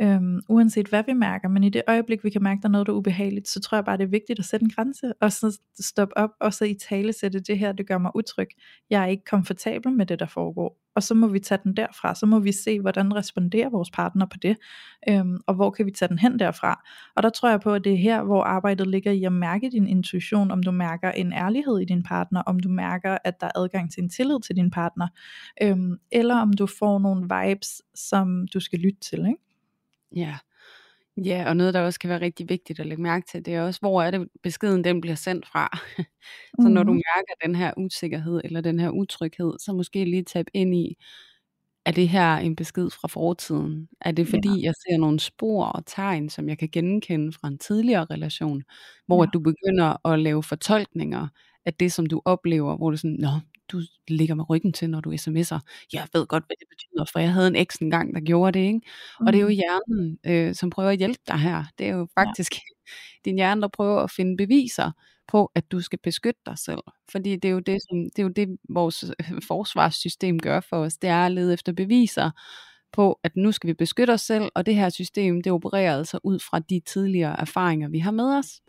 [0.02, 2.88] Øhm, uanset hvad vi mærker, men i det øjeblik vi kan mærke, der er noget,
[2.88, 5.32] der er ubehageligt, så tror jeg bare, det er vigtigt at sætte en grænse, og
[5.32, 8.48] så stoppe op, og så i tale sætte det her, det gør mig utryg.
[8.90, 10.80] Jeg er ikke komfortabel med det, der foregår.
[10.96, 14.26] Og så må vi tage den derfra, så må vi se, hvordan responderer vores partner
[14.26, 14.58] på det,
[15.10, 16.88] øhm, og hvor kan vi tage den hen derfra.
[17.16, 19.70] Og der tror jeg på, at det er her, hvor arbejdet ligger i at mærke
[19.72, 23.48] din intuition, om du mærker en ærlighed i din partner, om du mærker, at der
[23.48, 25.08] er adgang til en tillid til din partner,
[25.62, 29.49] øhm, eller om du får nogle vibes, som du skal lytte til, ikke?
[30.16, 30.38] Ja.
[31.26, 33.62] Ja, og noget, der også kan være rigtig vigtigt at lægge mærke til, det er
[33.62, 35.78] også, hvor er det beskeden den bliver sendt fra.
[36.62, 37.02] så når du Mhm.
[37.16, 40.98] mærker den her usikkerhed eller den her utryghed, så måske lige tab ind i,
[41.86, 43.90] er det her en besked fra fortiden?
[44.02, 44.38] Er det Ja.
[44.38, 48.64] fordi, jeg ser nogle spor og tegn, som jeg kan genkende fra en tidligere relation,
[49.08, 49.30] hvor Ja.
[49.34, 51.28] du begynder at lave fortolkninger
[51.66, 53.30] af det, som du oplever, hvor du sådan, nå,
[53.72, 55.60] du ligger med ryggen til, når du sms'er.
[55.94, 58.66] Jeg ved godt, hvad det betyder, for jeg havde en eks engang, der gjorde det,
[58.66, 58.82] ikke?
[59.20, 59.56] Og det er jo Mhm.
[59.56, 61.64] hjernen, øh, som prøver at hjælpe dig her.
[61.78, 62.22] Det er jo Ja.
[62.22, 62.52] faktisk
[63.26, 64.92] din hjerne, der prøver at finde beviser
[65.28, 66.80] på, at du skal beskytte dig selv.
[67.12, 70.78] Fordi det er jo det, som, det, er jo det vores øh, forsvarssystem gør for
[70.78, 70.98] os.
[70.98, 72.32] Det er at lede efter beviser
[72.94, 76.20] på, at nu skal vi beskytte os selv, og det her system, det opererer altså
[76.24, 78.62] ud fra de tidligere erfaringer, vi har med os.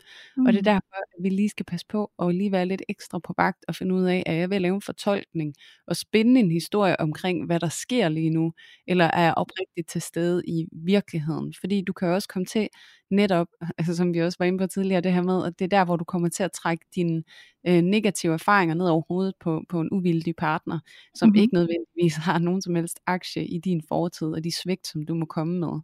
[0.45, 0.63] Og det er Mhm.
[0.63, 3.75] derfor, at vi lige skal passe på og lige være lidt ekstra på vagt og
[3.75, 5.53] finde ud af, at jeg vil lave en fortolkning
[5.87, 8.53] og spænde en historie omkring, hvad der sker lige nu,
[8.87, 11.53] eller er jeg oprigtigt til stede i virkeligheden.
[11.59, 12.69] Fordi du kan også komme til
[13.11, 13.47] netop,
[13.77, 15.85] altså som vi også var inde på tidligere, det her med, at det er der,
[15.85, 17.23] hvor du kommer til at trække dine
[17.67, 20.79] øh, negative erfaringer ned over hovedet på, på en uvildig partner,
[21.15, 21.35] som Mhm.
[21.35, 25.13] ikke nødvendigvis har nogen som helst aktie i din fortid og de svigt, som du
[25.15, 25.79] må komme med.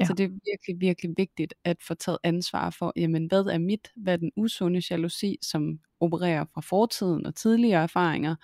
[0.00, 0.04] Ja.
[0.04, 3.88] Så det er virkelig, virkelig vigtigt at få taget ansvar for, jamen hvad er mit,
[3.96, 8.34] hvad er den usunde jalousi, som opererer fra fortiden og tidligere erfaringer,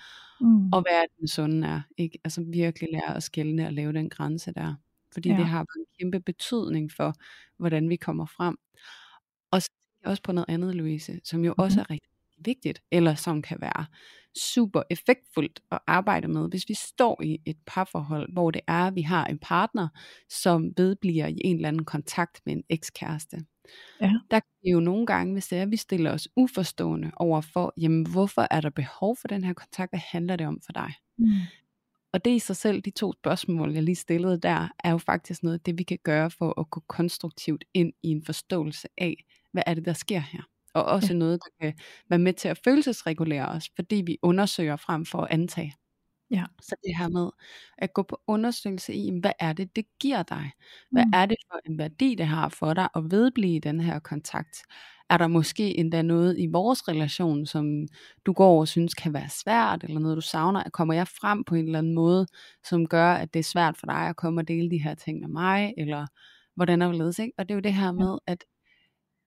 [0.41, 0.73] Mhm.
[0.73, 1.81] og hvad er den sunde er.
[1.99, 2.19] Ikke?
[2.25, 4.75] Altså virkelig lære at skælne og lave den grænse der.
[5.17, 5.37] Fordi Ja.
[5.37, 7.15] det har en kæmpe betydning for,
[7.59, 8.57] hvordan vi kommer frem.
[9.51, 9.71] Og så
[10.05, 11.81] også på noget andet, Louise, som jo også Mhm.
[11.89, 12.11] er rigtig
[12.45, 13.87] vigtigt, eller som kan være
[14.55, 18.95] super effektfuldt at arbejde med, hvis vi står i et parforhold, hvor det er, at
[18.95, 19.89] vi har en partner,
[20.31, 23.37] som vedbliver i en eller anden kontakt med en ekskæreste.
[24.01, 24.13] Ja.
[24.31, 27.41] Der kan vi jo nogle gange, hvis det er, at vi stiller os uforstående over
[27.41, 30.73] for, jamen hvorfor er der behov for den her kontakt, hvad handler det om for
[30.73, 30.95] dig?
[31.19, 31.31] Mhm.
[32.17, 35.43] Og det i sig selv, de to spørgsmål, jeg lige stillede der, er jo faktisk
[35.43, 39.25] noget af det, vi kan gøre for at gå konstruktivt ind i en forståelse af,
[39.53, 40.41] hvad er det, der sker her.
[40.75, 41.19] Og også Ja.
[41.19, 45.29] noget, der kan være med til at følelsesregulere os, fordi vi undersøger frem for at
[45.31, 45.75] antage.
[46.31, 46.45] Ja.
[46.63, 47.31] Så det her med
[47.79, 50.51] at gå på undersøgelse i, hvad er det, det giver dig?
[50.91, 51.13] Hvad Mhm.
[51.15, 54.63] er det for en værdi, det har for dig at vedblive i den her kontakt?
[55.11, 57.87] Er der måske endda noget i vores relation, som
[58.27, 60.71] du går og synes kan være svært, eller noget du savner?
[60.71, 62.27] Kommer jeg frem på en eller anden måde,
[62.65, 65.21] som gør, at det er svært for dig at komme og dele de her ting
[65.21, 65.75] med mig?
[65.79, 66.07] Eller
[66.55, 67.33] hvordan er det ikke?
[67.39, 68.45] Og det er jo det her med, at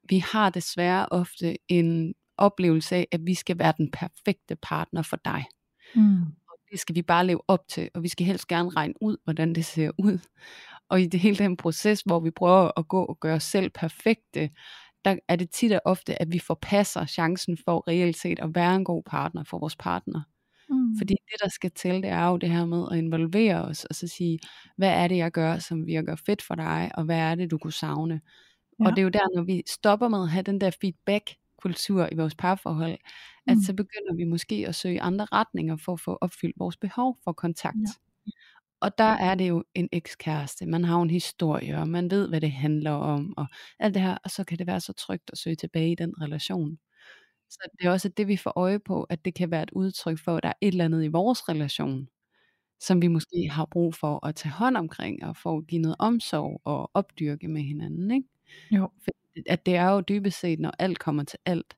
[0.09, 5.17] vi har desværre ofte en oplevelse af, at vi skal være den perfekte partner for
[5.25, 5.45] dig.
[5.95, 6.21] Mhm.
[6.49, 9.17] Og det skal vi bare leve op til, og vi skal helst gerne regne ud,
[9.23, 10.19] hvordan det ser ud.
[10.89, 13.69] Og i det hele den proces, hvor vi prøver at gå og gøre os selv
[13.69, 14.49] perfekte,
[15.05, 18.75] der er det tit og ofte, at vi forpasser chancen for reelt set at være
[18.75, 20.21] en god partner for vores partner.
[20.69, 20.97] Mhm.
[20.97, 23.95] Fordi det, der skal til, det er jo det her med at involvere os, og
[23.95, 24.39] så sige,
[24.77, 27.57] hvad er det, jeg gør, som virker fedt for dig, og hvad er det, du
[27.57, 28.21] kunne savne?
[28.79, 28.85] Ja.
[28.85, 32.15] Og det er jo der, når vi stopper med at have den der feedback-kultur i
[32.15, 32.97] vores parforhold,
[33.47, 33.61] at Mhm.
[33.61, 37.31] så begynder vi måske at søge andre retninger for at få opfyldt vores behov for
[37.33, 37.77] kontakt.
[37.77, 38.31] Ja.
[38.81, 42.41] Og der er det jo en ekskæreste, man har en historie, og man ved, hvad
[42.41, 43.45] det handler om, og
[43.79, 46.13] alt det her, og så kan det være så trygt at søge tilbage i den
[46.21, 46.77] relation.
[47.49, 50.19] Så det er også det, vi får øje på, at det kan være et udtryk
[50.19, 52.07] for, at der er et eller andet i vores relation,
[52.81, 55.95] som vi måske har brug for at tage hånd omkring, og for at give noget
[55.99, 58.11] omsorg og opdyrke med hinanden.
[58.11, 58.27] Ikke?
[58.71, 58.89] Jo.
[59.03, 59.11] For
[59.47, 61.77] at det er jo dybest set, når alt kommer til alt,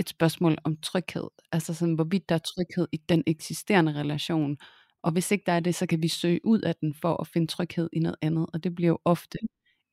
[0.00, 1.28] et spørgsmål om tryghed.
[1.52, 4.58] Altså sådan, hvorvidt der er tryghed i den eksisterende relation.
[5.02, 7.26] Og hvis ikke der er det, så kan vi søge ud af den for at
[7.26, 8.46] finde tryghed i noget andet.
[8.52, 9.38] Og det bliver jo ofte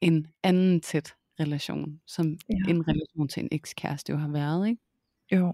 [0.01, 2.55] en anden tæt relation, som Ja.
[2.71, 4.67] en relation til en ekskæreste jo har været.
[4.67, 4.81] Ikke?
[5.31, 5.53] Jo.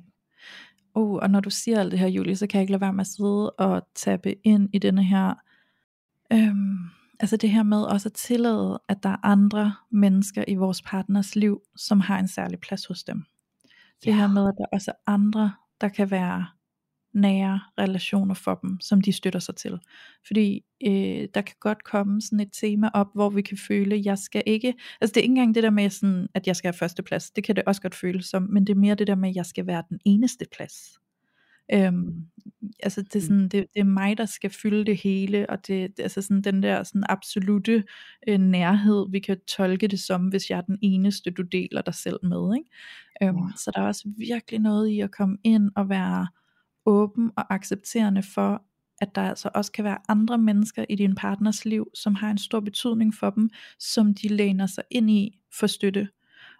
[0.95, 2.93] Uh, og når du siger alt det her, Julie, så kan jeg ikke lade være
[2.93, 5.33] med at sidde og tappe ind i denne her,
[6.33, 6.77] øhm,
[7.19, 11.35] altså det her med også at tillade, at der er andre mennesker i vores partners
[11.35, 13.23] liv, som har en særlig plads hos dem.
[14.03, 14.15] Det Ja.
[14.15, 16.47] her med, at der også er andre, der kan være
[17.13, 19.79] nære relationer for dem, som de støtter sig til.
[20.27, 24.17] Fordi øh, der kan godt komme sådan et tema op, hvor vi kan føle, jeg
[24.17, 26.77] skal ikke, altså det er ikke engang det der med, sådan, at jeg skal have
[26.77, 29.29] førsteplads, det kan det også godt føles som, men det er mere det der med,
[29.29, 30.75] at jeg skal være den eneste plads.
[31.73, 32.25] Øhm,
[32.83, 35.97] altså det er, sådan, det, det er mig, der skal fylde det hele, og det,
[35.97, 37.83] det altså sådan den der sådan absolute
[38.27, 41.95] øh, nærhed, vi kan tolke det som, hvis jeg er den eneste, du deler dig
[41.95, 42.55] selv med.
[42.57, 42.69] Ikke?
[43.23, 43.51] Øhm, Ja.
[43.57, 46.27] Så der er også virkelig noget i at komme ind og være
[46.85, 48.63] åben og accepterende for,
[49.01, 52.37] at der altså også kan være andre mennesker i din partners liv, som har en
[52.37, 56.09] stor betydning for dem, som de læner sig ind i for støtte.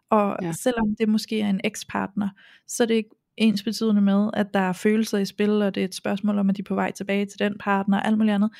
[0.10, 0.52] Og Ja.
[0.54, 2.30] selvom det måske er en ekspartner,
[2.68, 5.82] så er det ikke ens betydende med, at der er følelser i spil, og det
[5.82, 8.18] er et spørgsmål om, at de er på vej tilbage til den partner og alt
[8.18, 8.52] muligt andet.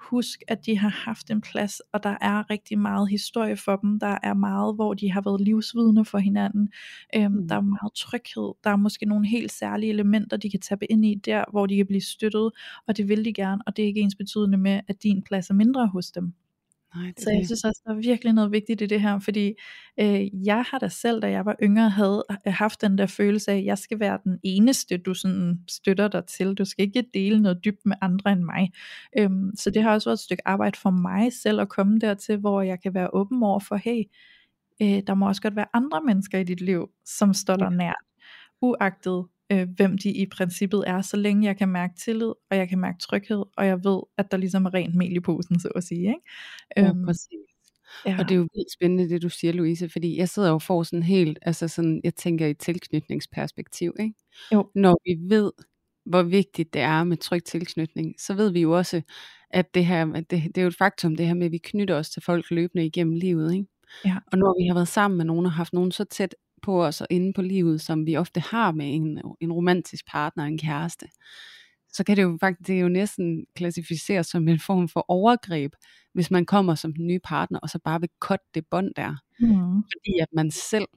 [0.00, 4.00] Husk at de har haft en plads, og der er rigtig meget historie for dem,
[4.00, 6.72] der er meget, hvor de har været livsvidner for hinanden,
[7.16, 7.48] øhm, mm.
[7.48, 11.04] der er meget tryghed, der er måske nogle helt særlige elementer, de kan tabe ind
[11.04, 12.50] i der, hvor de kan blive støttet,
[12.86, 15.50] og det vil de gerne, og det er ikke ens betydende med, at din plads
[15.50, 16.32] er mindre hos dem.
[16.94, 19.54] Nej, det så jeg synes også, der er virkelig noget vigtigt i det her, fordi
[20.00, 23.52] øh, jeg har da selv, da jeg var yngre, havde øh, haft den der følelse
[23.52, 26.54] af, at jeg skal være den eneste, du sådan støtter dig til.
[26.54, 28.70] Du skal ikke dele noget dybt med andre end mig.
[29.18, 32.36] Øhm, så det har også været et stykke arbejde for mig selv at komme dertil,
[32.36, 34.02] hvor jeg kan være åben over for, hey,
[34.82, 38.04] øh, der må også godt være andre mennesker i dit liv, som står dig nært,
[38.62, 42.68] uagtet øh, hvem de i princippet er, så længe jeg kan mærke tillid, og jeg
[42.68, 45.68] kan mærke tryghed, og jeg ved, at der ligesom er rent mel i posen, så
[45.68, 46.00] at sige.
[46.08, 46.20] Ikke?
[46.76, 47.50] Ja, øhm, præcis.
[48.06, 48.16] Ja.
[48.18, 50.82] Og det er jo vildt spændende, det du siger, Louise, fordi jeg sidder jo for
[50.82, 54.14] sådan helt, altså sådan, jeg tænker i tilknytningsperspektiv, ikke?
[54.52, 54.70] Jo.
[54.74, 55.52] Når vi ved,
[56.06, 59.02] hvor vigtigt det er med tryg tilknytning, så ved vi jo også,
[59.50, 61.94] at det her, det, det er jo et faktum, det her med, at vi knytter
[61.94, 63.66] os til folk løbende igennem livet, ikke?
[64.04, 64.16] Ja.
[64.32, 67.00] Og når vi har været sammen med nogen og haft nogen så tæt på os
[67.00, 71.06] og inde på livet, som vi ofte har med en, en romantisk partner, en kæreste,
[71.92, 75.72] så kan det jo faktisk det jo næsten klassificeres som en form for overgreb,
[76.12, 79.16] hvis man kommer som den nye partner, og så bare vil cutte det bånd der.
[79.40, 79.82] Mm.
[79.82, 80.88] Fordi at man selv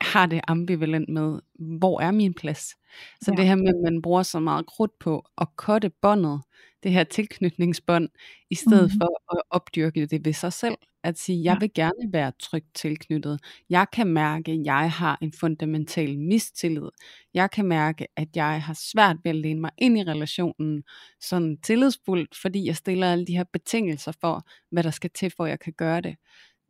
[0.00, 1.40] har det ambivalent med,
[1.78, 2.74] hvor er min plads?
[3.20, 3.36] Så ja.
[3.36, 6.40] det her med, at man bruger så meget krudt på at cutte båndet,
[6.82, 8.08] det her tilknytningsbånd,
[8.50, 9.00] i stedet mm.
[9.00, 10.74] for at opdyrke det ved sig selv.
[11.04, 11.58] At sige, jeg ja.
[11.58, 13.40] vil gerne være trygt tilknyttet.
[13.70, 16.88] Jeg kan mærke, at jeg har en fundamental mistillid.
[17.34, 20.82] Jeg kan mærke, at jeg har svært ved at læne mig ind i relationen
[21.20, 25.44] sådan tillidsfuldt, fordi jeg stiller alle de her betingelser for, hvad der skal til, for
[25.44, 26.16] at jeg kan gøre det.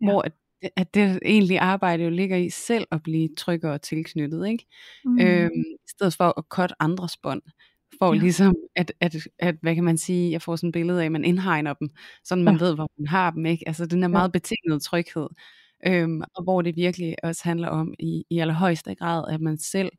[0.00, 0.06] Ja.
[0.06, 0.32] Hvor at
[0.76, 4.66] at det egentlig arbejde jo ligger i selv at blive tryggere og tilknyttet, ikke?
[5.04, 5.20] Mm.
[5.20, 7.42] Øhm, I stedet for at cut andres bånd
[7.98, 8.20] for ja.
[8.20, 11.12] ligesom, at, at, at, hvad kan man sige, jeg får sådan et billede af, at
[11.12, 11.88] man indhegner dem,
[12.24, 12.64] så man ja.
[12.64, 13.64] ved, hvor man har dem, ikke?
[13.66, 14.32] Altså den er meget ja.
[14.32, 15.28] betinget tryghed,
[15.86, 19.90] øhm, og hvor det virkelig også handler om i, i allerhøjeste grad, at man selv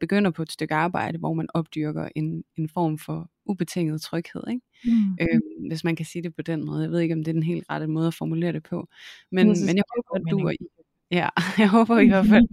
[0.00, 4.62] begynder på et stykke arbejde, hvor man opdyrker en, en form for ubetinget tryghed, ikke?
[4.84, 5.18] Mm.
[5.20, 6.82] Øhm, hvis man kan sige det på den måde.
[6.82, 8.88] Jeg ved ikke, om det er den helt rette måde at formulere det på,
[9.32, 10.66] men, men jeg håber, at du og I
[11.10, 12.48] Ja, jeg håber i hvert fald,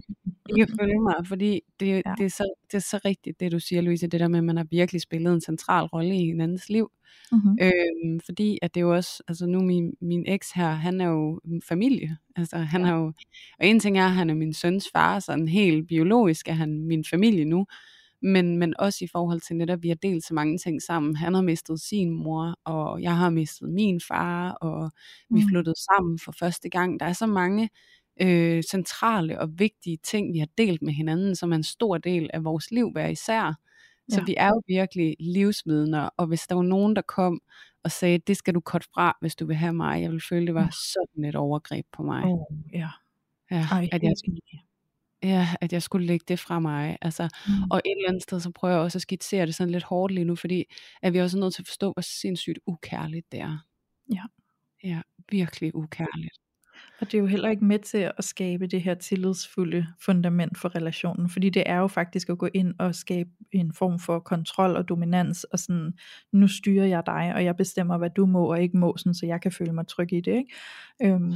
[0.48, 2.14] I kan følge mig, fordi det, ja.
[2.18, 4.44] det, er så, det er så rigtigt, det du siger, Louise, det der med, at
[4.44, 6.90] man har virkelig spillet en central rolle i hinandens liv.
[7.32, 7.58] Mm-hmm.
[7.62, 11.08] Øhm, fordi at det er jo også, altså nu min, min eks her, han er
[11.08, 12.88] jo familie, altså han ja.
[12.88, 13.12] er jo,
[13.58, 16.82] og en ting er, at han er min søns far, sådan helt biologisk er han
[16.82, 17.66] min familie nu,
[18.22, 21.16] men, men også i forhold til netop, vi har delt så mange ting sammen.
[21.16, 24.90] Han har mistet sin mor, og jeg har mistet min far, og
[25.30, 25.48] vi mm.
[25.48, 27.00] flyttede sammen for første gang.
[27.00, 27.68] Der er så mange
[28.20, 32.30] øh, centrale og vigtige ting, vi har delt med hinanden, som er en stor del
[32.34, 33.54] af vores liv hver især.
[34.08, 34.24] Så ja.
[34.24, 37.40] vi er jo virkelig livsvidner, og hvis der var nogen, der kom
[37.82, 40.46] og sagde, det skal du korte fra, hvis du vil have mig, jeg vil føle,
[40.46, 42.24] det var sådan et overgreb på mig.
[42.24, 42.40] Oh,
[42.72, 42.88] ja.
[43.50, 44.12] Ja, Ej, at jeg,
[45.22, 46.98] ja, at jeg skulle lægge det fra mig.
[47.00, 47.70] Altså, mm.
[47.70, 50.14] Og et eller andet sted, så prøver jeg også at skitsere det sådan lidt hårdt
[50.14, 50.64] lige nu, fordi
[51.02, 53.58] at vi også er nødt til at forstå, hvor sindssygt ukærligt det er.
[54.14, 54.22] Ja.
[54.84, 56.38] Ja, virkelig ukærligt.
[57.00, 60.74] Og det er jo heller ikke med til at skabe det her tillidsfulde fundament for
[60.74, 64.76] relationen, fordi det er jo faktisk at gå ind og skabe en form for kontrol
[64.76, 65.92] og dominans, og sådan,
[66.32, 69.26] nu styrer jeg dig, og jeg bestemmer, hvad du må og ikke må, sådan, så
[69.26, 70.32] jeg kan føle mig tryg i det.
[70.32, 70.54] Ikke?
[71.02, 71.32] Øhm,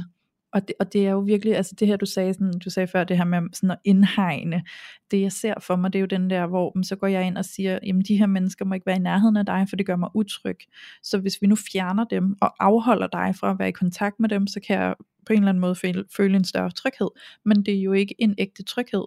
[0.53, 2.87] og det, og det er jo virkelig, altså det her du sagde, sådan, du sagde
[2.87, 4.63] før, det her med sådan at indhegne,
[5.11, 7.37] det jeg ser for mig, det er jo den der, hvor så går jeg ind
[7.37, 9.85] og siger, jamen de her mennesker må ikke være i nærheden af dig, for det
[9.85, 10.57] gør mig utryg.
[11.03, 14.29] Så hvis vi nu fjerner dem, og afholder dig fra at være i kontakt med
[14.29, 17.09] dem, så kan jeg på en eller anden måde føle, føle en større tryghed,
[17.45, 19.05] men det er jo ikke en ægte tryghed.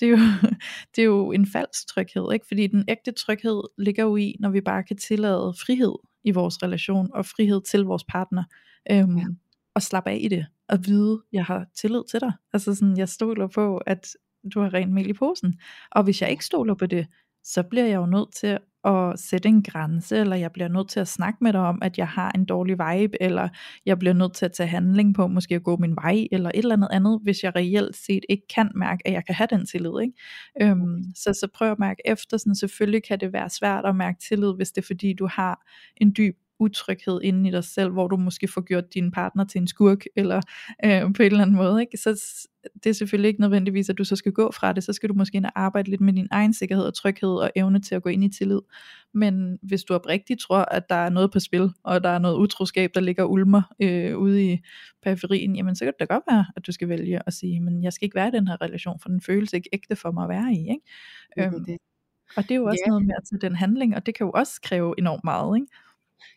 [0.00, 0.18] Det er, jo,
[0.96, 2.46] det er jo en falsk tryghed, ikke?
[2.46, 6.62] fordi den ægte tryghed ligger jo i, når vi bare kan tillade frihed i vores
[6.62, 8.44] relation, og frihed til vores partner,
[8.90, 9.24] øhm, ja.
[9.74, 12.32] og slappe af i det, og vide, jeg har tillid til dig.
[12.52, 14.08] Altså sådan, jeg stoler på, at
[14.54, 15.54] du har rent mel i posen.
[15.90, 17.06] Og hvis jeg ikke stoler på det,
[17.44, 21.00] så bliver jeg jo nødt til at sætte en grænse, eller jeg bliver nødt til
[21.00, 23.48] at snakke med dig om, at jeg har en dårlig vibe, eller
[23.86, 26.58] jeg bliver nødt til at tage handling på, måske at gå min vej, eller et
[26.58, 29.66] eller andet andet, hvis jeg reelt set ikke kan mærke, at jeg kan have den
[29.66, 30.00] tillid.
[30.02, 30.14] Ikke?
[30.62, 34.18] Øhm, så, så prøv at mærke efter, sådan, selvfølgelig kan det være svært at mærke
[34.28, 38.08] tillid, hvis det er fordi, du har en dyb utryghed inde i dig selv, hvor
[38.08, 40.40] du måske får gjort din partner til en skurk, eller
[40.84, 41.96] øh, på en eller anden måde, ikke?
[41.96, 42.20] så
[42.84, 45.14] det er selvfølgelig ikke nødvendigvis, at du så skal gå fra det, så skal du
[45.14, 48.02] måske ind og arbejde lidt med din egen sikkerhed og tryghed og evne til at
[48.02, 48.60] gå ind i tillid.
[49.14, 52.36] Men hvis du oprigtigt tror, at der er noget på spil, og der er noget
[52.36, 54.58] utroskab, der ligger ulmer øh, ude i
[55.02, 57.84] periferien, jamen så kan det da godt være, at du skal vælge at sige, men
[57.84, 60.22] jeg skal ikke være i den her relation, for den føles ikke ægte for mig
[60.22, 60.60] at være i.
[60.60, 60.80] Ikke?
[61.36, 61.78] Det øhm, det.
[62.36, 62.90] Og det er jo også yeah.
[62.90, 65.56] noget med at tage den handling, og det kan jo også kræve enormt meget.
[65.56, 65.66] Ikke?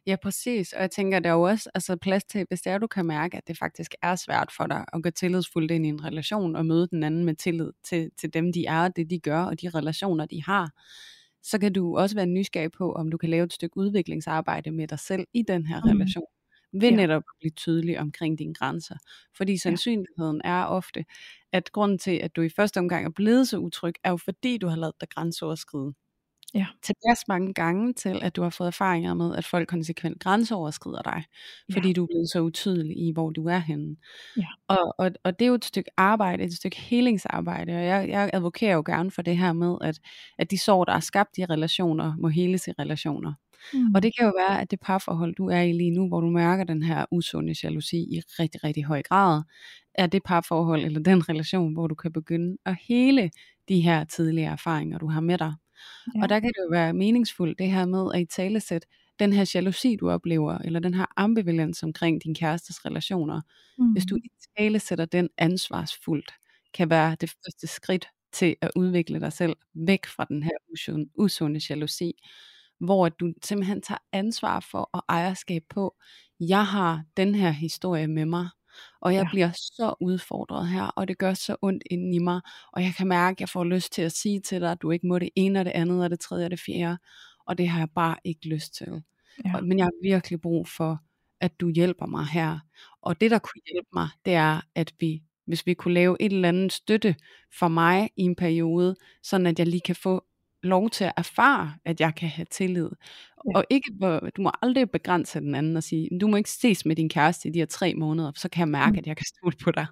[0.07, 0.73] Ja, præcis.
[0.73, 3.05] Og jeg tænker, der er jo også altså, plads til, hvis det er, du kan
[3.05, 6.55] mærke, at det faktisk er svært for dig at gå tillidsfuldt ind i en relation
[6.55, 9.61] og møde den anden med tillid til, til dem, de er, det de gør og
[9.61, 10.69] de relationer, de har,
[11.43, 14.87] så kan du også være nysgerrig på, om du kan lave et stykke udviklingsarbejde med
[14.87, 15.89] dig selv i den her mm.
[15.89, 16.25] relation
[16.81, 16.95] ved ja.
[16.95, 18.95] netop at blive tydelig omkring dine grænser.
[19.37, 20.49] Fordi sandsynligheden ja.
[20.49, 21.05] er ofte,
[21.51, 24.57] at grunden til, at du i første omgang er blevet så utryg, er jo fordi,
[24.57, 25.93] du har lavet dig grænseoverskride.
[26.55, 26.65] Ja.
[26.83, 31.23] Tilpas mange gange til, at du har fået erfaringer med, at folk konsekvent grænseoverskrider dig,
[31.73, 31.93] fordi ja.
[31.93, 33.95] du er blevet så utydelig i, hvor du er henne.
[34.37, 34.45] Ja.
[34.67, 38.29] Og, og, og det er jo et stykke arbejde, et stykke helingsarbejde, og jeg, jeg
[38.33, 39.99] advokerer jo gerne for det her med, at,
[40.37, 43.33] at de sår, der er skabt i relationer, må heles i relationer.
[43.73, 43.95] Mm.
[43.95, 46.29] Og det kan jo være, at det parforhold, du er i lige nu, hvor du
[46.29, 49.43] mærker den her usunde jalousi i rigtig, rigtig høj grad,
[49.93, 53.31] er det parforhold eller den relation, hvor du kan begynde at hele
[53.69, 55.53] de her tidligere erfaringer, du har med dig.
[56.15, 56.21] Ja.
[56.21, 58.87] Og der kan det jo være meningsfuldt det her med at i tale sætte
[59.19, 63.41] den her jalousi, du oplever, eller den her ambivalens omkring din kærestes relationer,
[63.77, 63.91] mm.
[63.91, 66.33] hvis du i tale sætter den ansvarsfuldt,
[66.73, 71.09] kan være det første skridt til at udvikle dig selv væk fra den her usunde,
[71.15, 72.13] usunde jalousi,
[72.79, 75.95] hvor du simpelthen tager ansvar for og ejerskab på,
[76.39, 78.49] jeg har den her historie med mig,
[79.01, 79.29] og jeg ja.
[79.29, 82.41] bliver så udfordret her, og det gør så ondt inden i mig,
[82.73, 84.91] og jeg kan mærke, at jeg får lyst til at sige til dig, at du
[84.91, 86.97] ikke må det ene og det andet og det tredje og det fjerde,
[87.45, 89.03] og det har jeg bare ikke lyst til.
[89.45, 89.61] Ja.
[89.61, 90.99] Men jeg har virkelig brug for,
[91.41, 92.59] at du hjælper mig her.
[93.01, 96.33] Og det, der kunne hjælpe mig, det er, at vi, hvis vi kunne lave et
[96.33, 97.15] eller andet støtte
[97.59, 100.25] for mig i en periode, sådan at jeg lige kan få
[100.65, 102.89] lov til at erfare, at jeg kan have tillid.
[103.45, 103.57] Ja.
[103.57, 103.91] Og ikke,
[104.35, 107.49] du må aldrig begrænse den anden og sige, du må ikke ses med din kæreste
[107.49, 108.97] i de her tre måneder, så kan jeg mærke, mm.
[108.97, 109.85] at jeg kan stole på dig.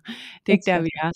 [0.45, 1.11] Det er ikke der, vi er.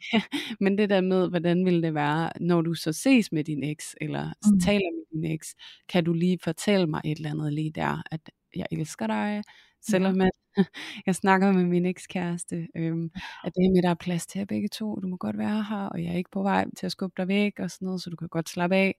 [0.60, 3.94] Men det der med, hvordan vil det være, når du så ses med din eks,
[4.00, 4.60] eller mm.
[4.60, 5.54] taler med din eks,
[5.88, 8.20] kan du lige fortælle mig et eller andet lige der, at
[8.56, 9.42] jeg elsker dig,
[9.82, 10.30] selvom at
[11.06, 13.10] jeg snakker med min ekskæreste, øhm,
[13.44, 15.86] at det med, der er plads til jer begge to, du må godt være her,
[15.86, 18.10] og jeg er ikke på vej til at skubbe dig væk, og sådan noget, så
[18.10, 18.94] du kan godt slappe af.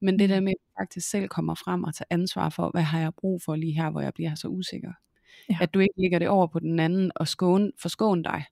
[0.00, 0.44] Men det der mm.
[0.44, 3.40] med, at jeg faktisk selv kommer frem og tager ansvar for, hvad har jeg brug
[3.44, 4.92] for lige her, hvor jeg bliver så usikker.
[5.50, 5.58] Ja.
[5.60, 8.44] At du ikke ligger det over på den anden og skåne, forskåne dig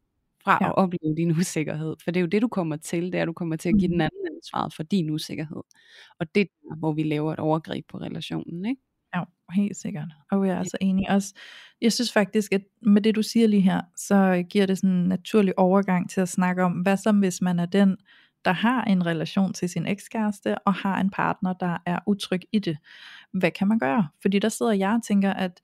[0.45, 0.69] fra ja.
[0.69, 1.97] at opleve din usikkerhed.
[2.05, 3.75] For det er jo det, du kommer til, det er, at du kommer til at
[3.79, 4.01] give den mm.
[4.01, 5.63] anden ansvaret for din usikkerhed.
[6.19, 8.83] Og det er hvor vi laver et overgreb på relationen, ikke?
[9.53, 10.09] Helt sikkert.
[10.31, 11.11] Og jeg er altså enig.
[11.11, 11.35] Også,
[11.81, 15.09] jeg synes faktisk, at med det du siger lige her, så giver det sådan en
[15.09, 17.97] naturlig overgang til at snakke om, hvad så hvis man er den,
[18.45, 22.59] der har en relation til sin ekskæreste, og har en partner, der er utryg i
[22.59, 22.79] det.
[23.33, 24.09] Hvad kan man gøre?
[24.23, 25.61] Fordi der sidder jeg og tænker, at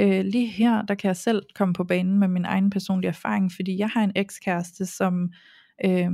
[0.00, 3.52] øh, lige her, der kan jeg selv komme på banen med min egen personlige erfaring,
[3.52, 5.32] fordi jeg har en ekskæreste, som
[5.84, 6.10] øh,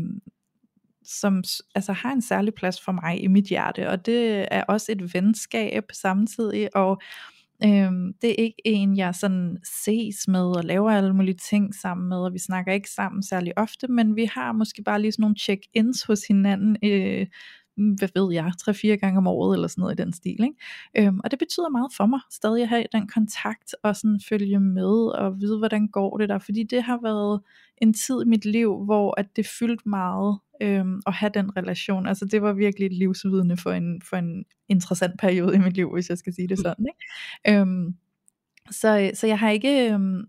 [1.09, 1.43] som
[1.75, 5.15] altså har en særlig plads for mig i mit hjerte, og det er også et
[5.15, 7.01] venskab samtidig, og
[7.65, 12.09] Øhm, det er ikke en, jeg sådan ses med og laver alle mulige ting sammen
[12.09, 15.23] med, og vi snakker ikke sammen særlig ofte, men vi har måske bare lige sådan
[15.23, 17.27] nogle check-ins hos hinanden, øh,
[17.99, 20.43] hvad ved jeg, tre-fire gange om året eller sådan noget i den stil.
[20.43, 21.07] Ikke?
[21.07, 24.61] Øhm, og det betyder meget for mig stadig at have den kontakt og sådan følge
[24.61, 27.41] med og vide, hvordan går det der, fordi det har været
[27.83, 32.07] en tid i mit liv, hvor at det fyldte meget øhm, at have den relation.
[32.07, 35.93] Altså det var virkelig et livsvidende for en, for en interessant periode i mit liv,
[35.93, 36.87] hvis jeg skal sige det sådan.
[36.89, 37.61] Ikke?
[37.61, 37.95] Øhm,
[38.71, 40.25] så, så jeg har ikke øhm,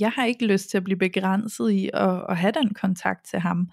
[0.00, 3.38] jeg har ikke lyst til at blive begrænset i at, at have den kontakt til
[3.38, 3.70] ham.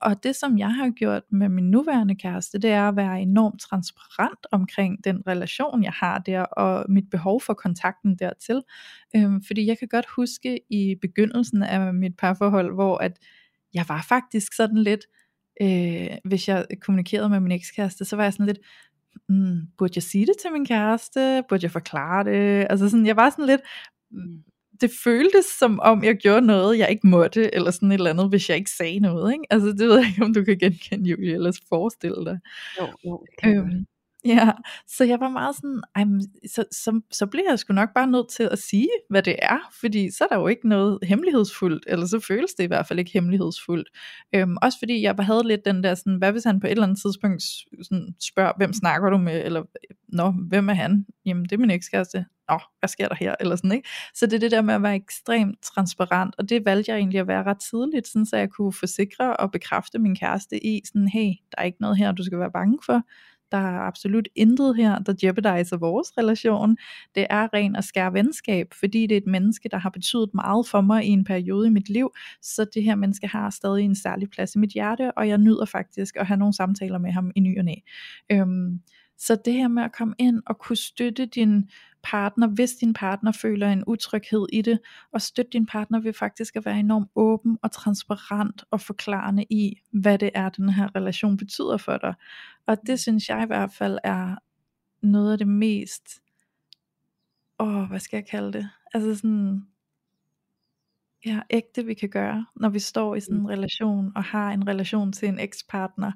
[0.00, 3.60] Og det som jeg har gjort med min nuværende kæreste, det er at være enormt
[3.60, 8.62] transparent omkring den relation jeg har der og mit behov for kontakten dertil.
[9.16, 13.18] Øhm, fordi jeg kan godt huske i begyndelsen af mit parforhold, hvor at
[13.74, 15.00] jeg var faktisk sådan lidt
[15.60, 18.58] øh, hvis jeg kommunikerede med min ekskæreste, så var jeg sådan lidt,
[19.28, 21.42] mm, burde jeg sige det til min kæreste?
[21.48, 22.66] Burde jeg forklare det?
[22.70, 23.60] Altså sådan, jeg var sådan lidt,
[24.10, 24.42] mm,
[24.80, 28.28] det føltes som om jeg gjorde noget, jeg ikke måtte, eller sådan et eller andet,
[28.28, 29.32] hvis jeg ikke sagde noget.
[29.32, 29.44] Ikke?
[29.50, 32.38] Altså det ved jeg ikke, om du kan genkende, Julie, eller forestille dig.
[32.80, 33.86] Jo, jo, det kan øhm,
[34.26, 34.52] Ja,
[34.86, 36.04] så jeg var meget sådan, ej,
[36.46, 39.58] så, så, så bliver jeg sgu nok bare nødt til at sige, hvad det er,
[39.80, 42.98] fordi så er der jo ikke noget hemmelighedsfuldt, eller så føles det i hvert fald
[42.98, 43.88] ikke hemmelighedsfuldt.
[44.34, 46.82] Øhm, også fordi jeg havde lidt den der sådan, hvad hvis han på et eller
[46.82, 47.42] andet tidspunkt
[47.82, 49.62] sådan, spørger, hvem snakker du med, eller
[50.08, 51.06] nå, hvem er han?
[51.26, 52.24] Jamen det er min ekskæreste.
[52.48, 53.34] Nå, hvad sker der her?
[53.40, 53.88] Eller sådan, ikke?
[54.14, 57.20] Så det er det der med at være ekstremt transparent, og det valgte jeg egentlig
[57.20, 61.08] at være ret tidligt, sådan, så jeg kunne forsikre og bekræfte min kæreste i, sådan,
[61.08, 63.02] hey, der er ikke noget her, du skal være bange for
[63.54, 66.76] der er absolut intet her, der jeopardiser vores relation.
[67.14, 70.66] Det er ren og skær venskab, fordi det er et menneske, der har betydet meget
[70.66, 72.10] for mig i en periode i mit liv,
[72.42, 75.64] så det her menneske har stadig en særlig plads i mit hjerte, og jeg nyder
[75.64, 77.74] faktisk at have nogle samtaler med ham i ny og næ.
[78.32, 78.80] Øhm,
[79.18, 81.70] så det her med at komme ind og kunne støtte din
[82.04, 84.78] partner, hvis din partner føler en utryghed i det,
[85.12, 89.80] og støtte din partner ved faktisk at være enormt åben og transparent og forklarende i,
[89.92, 92.14] hvad det er, den her relation betyder for dig.
[92.66, 94.36] Og det synes jeg i hvert fald er
[95.02, 96.20] noget af det mest,
[97.58, 98.70] åh, hvad skal jeg kalde det?
[98.94, 99.66] Altså sådan,
[101.26, 104.68] ja, ægte vi kan gøre, når vi står i sådan en relation, og har en
[104.68, 106.12] relation til en ekspartner,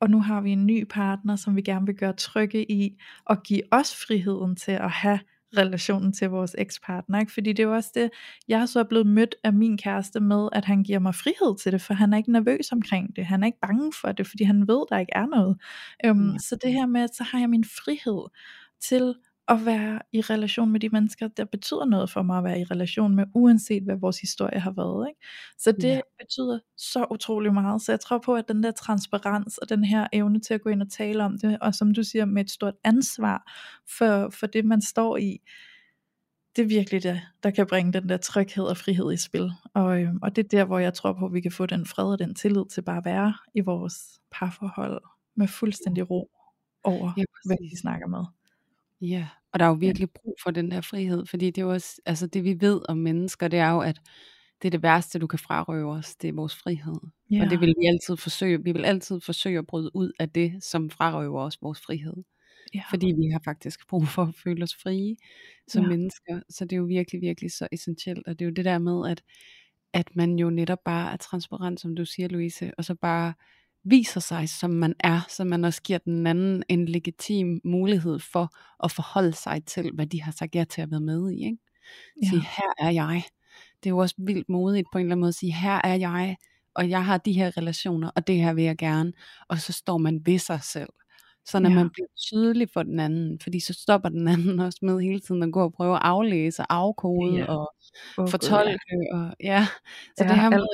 [0.00, 3.42] og nu har vi en ny partner, som vi gerne vil gøre trygge i, og
[3.42, 5.20] give os friheden til at have
[5.56, 7.32] relationen til vores ekspartner, ikke?
[7.32, 8.10] fordi det er jo også det,
[8.48, 11.72] jeg er så blevet mødt af min kæreste med, at han giver mig frihed til
[11.72, 14.44] det, for han er ikke nervøs omkring det, han er ikke bange for det, fordi
[14.44, 15.56] han ved, der ikke er noget.
[16.10, 18.28] Um, Så det her med, at så har jeg min frihed
[18.80, 19.14] til
[19.50, 22.64] at være i relation med de mennesker, der betyder noget for mig at være i
[22.64, 25.08] relation med, uanset hvad vores historie har været.
[25.08, 25.20] Ikke?
[25.58, 26.00] Så det ja.
[26.18, 27.82] betyder så utrolig meget.
[27.82, 30.70] Så jeg tror på, at den der transparens og den her evne til at gå
[30.70, 33.52] ind og tale om det, og som du siger, med et stort ansvar
[33.98, 35.40] for, for det, man står i,
[36.56, 39.50] det er virkelig det, der kan bringe den der tryghed og frihed i spil.
[39.74, 41.86] Og, øhm, og det er der, hvor jeg tror på, at vi kan få den
[41.86, 45.02] fred og den tillid til bare at være i vores parforhold
[45.36, 46.30] med fuldstændig ro
[46.84, 48.24] over, ja, hvad vi snakker med.
[49.00, 51.72] Ja, og der er jo virkelig brug for den her frihed, fordi det er jo
[51.72, 54.00] også, altså det vi ved om mennesker, det er jo, at
[54.62, 57.00] det er det værste, du kan frarøve os, det er vores frihed.
[57.30, 57.44] Ja.
[57.44, 60.64] Og det vil vi altid forsøge, vi vil altid forsøge at bryde ud af det,
[60.64, 62.14] som frarøver os vores frihed.
[62.74, 62.82] Ja.
[62.90, 65.16] Fordi vi har faktisk brug for at føle os frie
[65.68, 65.88] som ja.
[65.88, 66.40] mennesker.
[66.48, 68.26] Så det er jo virkelig, virkelig så essentielt.
[68.26, 69.22] Og det er jo det der med, at,
[69.92, 73.34] at man jo netop bare er transparent, som du siger, Louise, og så bare
[73.84, 78.56] viser sig, som man er, så man også giver den anden en legitim mulighed for
[78.84, 81.44] at forholde sig til, hvad de har sagt ja til at være med i.
[81.44, 81.58] Ikke?
[82.22, 82.28] Ja.
[82.28, 83.22] Sige, her er jeg.
[83.82, 85.94] Det er jo også vildt modigt på en eller anden måde at sige, her er
[85.94, 86.36] jeg,
[86.74, 89.12] og jeg har de her relationer, og det her vil jeg gerne.
[89.48, 90.88] Og så står man ved sig selv.
[91.46, 91.74] Så når ja.
[91.74, 95.42] man bliver tydelig for den anden, fordi så stopper den anden også med hele tiden
[95.42, 97.44] at gå og prøve at aflæse, afkode ja.
[97.44, 97.74] og
[98.18, 98.78] oh, fortolke.
[99.12, 99.20] God.
[99.20, 99.66] Og, ja.
[100.16, 100.66] Så ja, det her med,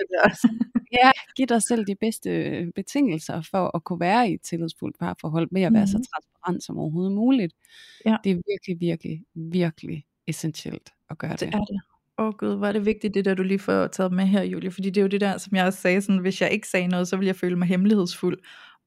[0.92, 4.98] ja, give dig selv de bedste øh, betingelser for at kunne være i et tillidsfuldt
[4.98, 5.86] parforhold, med at være mm.
[5.86, 7.54] så transparent som overhovedet muligt.
[8.06, 8.16] Ja.
[8.24, 11.40] Det er virkelig, virkelig, virkelig essentielt at gøre det.
[11.40, 11.80] Det er det.
[12.18, 14.42] Åh oh gud, hvor er det vigtigt det der du lige får taget med her
[14.42, 16.68] Julie, fordi det er jo det der som jeg også sagde, sådan, hvis jeg ikke
[16.68, 18.38] sagde noget, så vil jeg føle mig hemmelighedsfuld,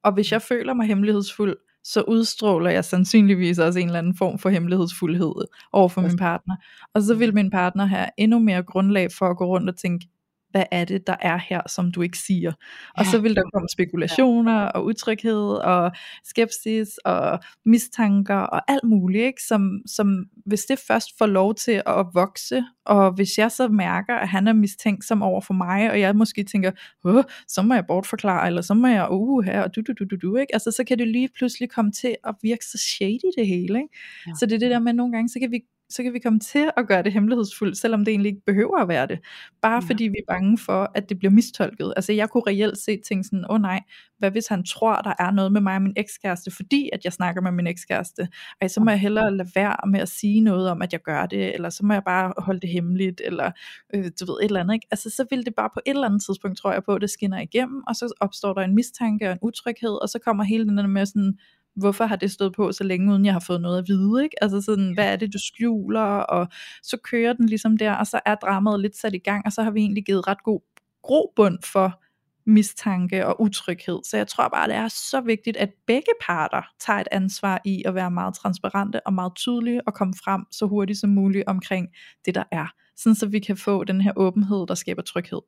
[0.04, 4.40] og hvis jeg føler mig hemmelighedsfuld, så udstråler jeg sandsynligvis også en eller anden form
[4.40, 5.34] for hemmelighedsfuldhed
[5.72, 6.56] over for min partner.
[6.94, 10.08] Og så vil min partner have endnu mere grundlag for at gå rundt og tænke,
[10.52, 12.52] hvad er det, der er her, som du ikke siger.
[12.98, 13.12] Og ja.
[13.12, 15.92] så vil der komme spekulationer og utryghed og
[16.24, 19.44] skepsis og mistanker og alt muligt, ikke?
[19.44, 24.16] Som, som hvis det først får lov til at vokse, og hvis jeg så mærker,
[24.16, 26.72] at han er mistænksom over for mig, og jeg måske tænker,
[27.06, 30.06] Åh, så må jeg bortforklare, eller så må jeg, uh, her, og du, du, du,
[30.06, 30.56] du, du, ikke?
[30.56, 33.98] Altså, så kan det lige pludselig komme til at virke så shady det hele, ikke?
[34.28, 34.32] Ja.
[34.40, 36.20] Så det er det der med, at nogle gange, så kan vi så kan vi
[36.20, 39.20] komme til at gøre det hemmelighedsfuldt, selvom det egentlig ikke behøver at være det.
[39.62, 39.80] Bare ja.
[39.80, 41.94] fordi vi er bange for, at det bliver mistolket.
[41.96, 43.80] Altså jeg kunne reelt set tænke sådan, åh oh, nej,
[44.18, 47.14] hvad hvis han tror, der er noget med mig og min ekskæreste, fordi at jeg
[47.14, 48.28] snakker med min ekskæreste.
[48.62, 51.26] Ej, så må jeg hellere lade være med at sige noget om, at jeg gør
[51.26, 53.52] det, eller så må jeg bare holde det hemmeligt, eller
[53.94, 54.74] øh, du ved, et eller andet.
[54.74, 54.88] Ikke?
[54.92, 57.10] Altså så vil det bare på et eller andet tidspunkt, tror jeg på, at det
[57.10, 60.66] skinner igennem, og så opstår der en mistanke og en utryghed, og så kommer hele
[60.66, 61.38] den der med sådan,
[61.76, 64.44] hvorfor har det stået på så længe, uden jeg har fået noget at vide, ikke?
[64.44, 66.48] Altså sådan, hvad er det, du skjuler, og
[66.84, 69.64] så kører den ligesom der, og så er dramaet lidt sat i gang, og så
[69.64, 70.62] har vi egentlig givet ret god
[71.04, 72.02] grobund for
[72.46, 74.00] mistanke og utryghed.
[74.10, 77.84] Så jeg tror bare, det er så vigtigt, at begge parter tager et ansvar i
[77.86, 81.88] at være meget transparente og meget tydelige og komme frem så hurtigt som muligt omkring
[82.26, 82.68] det, der er.
[82.98, 85.42] Sådan så vi kan få den her åbenhed, der skaber tryghed.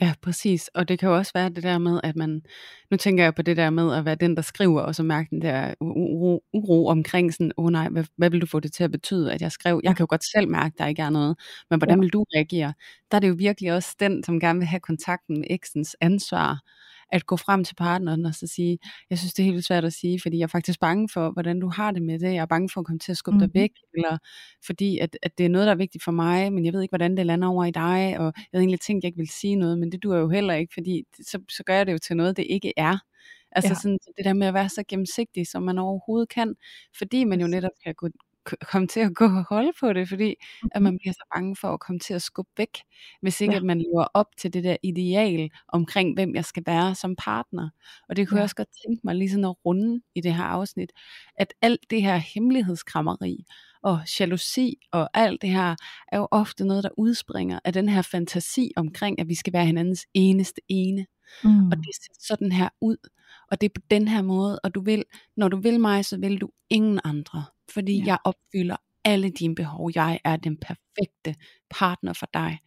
[0.00, 0.68] Ja, præcis.
[0.74, 2.42] Og det kan jo også være det der med, at man,
[2.90, 5.28] nu tænker jeg på det der med at være den, der skriver, og så mærke
[5.30, 8.72] den der uro, uro omkring sådan, åh oh nej, hvad, hvad vil du få det
[8.72, 9.80] til at betyde, at jeg skrev?
[9.84, 11.36] Jeg kan jo godt selv mærke, at der ikke er noget,
[11.70, 12.72] men hvordan vil du reagere?
[13.10, 16.60] Der er det jo virkelig også den, som gerne vil have kontakten med eksens ansvar,
[17.12, 18.78] at gå frem til partneren og så sige,
[19.10, 21.60] jeg synes det er helt svært at sige, fordi jeg er faktisk bange for, hvordan
[21.60, 23.40] du har det med det, jeg er bange for at komme til at skubbe mm.
[23.40, 24.18] dig væk, eller
[24.66, 26.92] fordi at, at det er noget, der er vigtigt for mig, men jeg ved ikke,
[26.92, 29.28] hvordan det lander over i dig, og jeg havde egentlig tænkt, at jeg ikke vil
[29.28, 31.98] sige noget, men det duer jo heller ikke, fordi så, så gør jeg det jo
[31.98, 32.98] til noget, det ikke er.
[33.52, 33.74] Altså ja.
[33.74, 36.54] sådan, det der med at være så gennemsigtig, som man overhovedet kan,
[36.98, 38.08] fordi man jo netop kan gå,
[38.70, 40.82] komme til at gå og holde på det, fordi at mm-hmm.
[40.82, 42.78] man bliver så bange for at komme til at skubbe væk,
[43.20, 43.58] hvis ikke ja.
[43.58, 47.68] at man lever op til det der ideal omkring, hvem jeg skal være som partner.
[48.08, 48.40] Og det kunne ja.
[48.40, 50.92] jeg også godt tænke mig lige sådan at runde i det her afsnit,
[51.36, 53.44] at alt det her hemmelighedskrammeri,
[53.82, 55.76] og jalousi og alt det her,
[56.12, 59.66] er jo ofte noget, der udspringer af den her fantasi omkring, at vi skal være
[59.66, 61.06] hinandens eneste ene.
[61.44, 61.66] Mm.
[61.66, 62.96] Og det ser sådan her ud,
[63.50, 65.04] og det er på den her måde, og du vil,
[65.36, 67.44] når du vil mig, så vil du ingen andre
[67.74, 68.04] fordi ja.
[68.06, 69.90] jeg opfylder alle dine behov.
[69.94, 71.34] Jeg er den perfekte
[71.70, 72.58] partner for dig.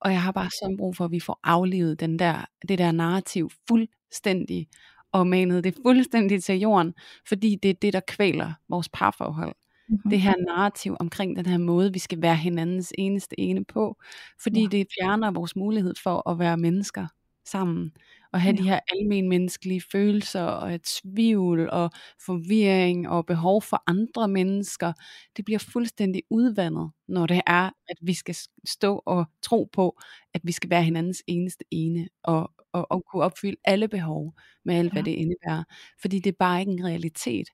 [0.00, 2.92] Og jeg har bare sådan brug for, at vi får aflevet den der, det der
[2.92, 4.68] narrativ fuldstændig,
[5.12, 6.94] og manet det fuldstændig til jorden,
[7.28, 9.54] fordi det er det, der kvæler vores parforhold.
[9.88, 10.10] Mm-hmm.
[10.10, 13.96] Det her narrativ omkring den her måde, vi skal være hinandens eneste ene på,
[14.42, 14.68] fordi ja.
[14.68, 17.06] det fjerner vores mulighed for at være mennesker
[17.46, 17.92] sammen
[18.32, 18.62] og have ja.
[18.62, 21.90] de her almen menneskelige følelser og tvivl og
[22.26, 24.92] forvirring og behov for andre mennesker,
[25.36, 29.98] det bliver fuldstændig udvandet, når det er, at vi skal stå og tro på,
[30.34, 34.74] at vi skal være hinandens eneste ene og, og, og kunne opfylde alle behov med
[34.74, 34.92] alt, ja.
[34.92, 35.64] hvad det indebærer.
[36.00, 37.48] Fordi det er bare ikke en realitet.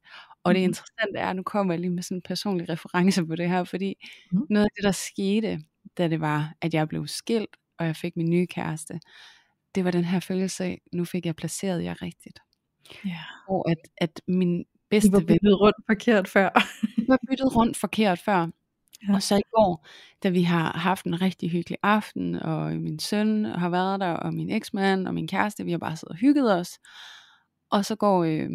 [0.44, 0.68] Og det mm-hmm.
[0.68, 3.94] interessante er, nu kommer jeg lige med sådan en personlig reference på det her, fordi
[4.32, 4.46] mm.
[4.50, 5.60] noget af det, der skete,
[5.98, 9.00] da det var, at jeg blev skilt, og jeg fik min nye kæreste,
[9.74, 12.38] det var den her følelse af, nu fik jeg placeret jer rigtigt.
[13.04, 13.20] Ja.
[13.48, 15.26] Og at, at min bedste ven...
[15.26, 16.50] byttet rundt forkert før.
[17.08, 18.48] var byttet rundt forkert før.
[19.08, 19.14] Ja.
[19.14, 19.86] Og så i går,
[20.22, 24.34] da vi har haft en rigtig hyggelig aften, og min søn har været der, og
[24.34, 26.78] min eksmand og min kæreste, vi har bare siddet og hygget os.
[27.70, 28.50] Og så går øh,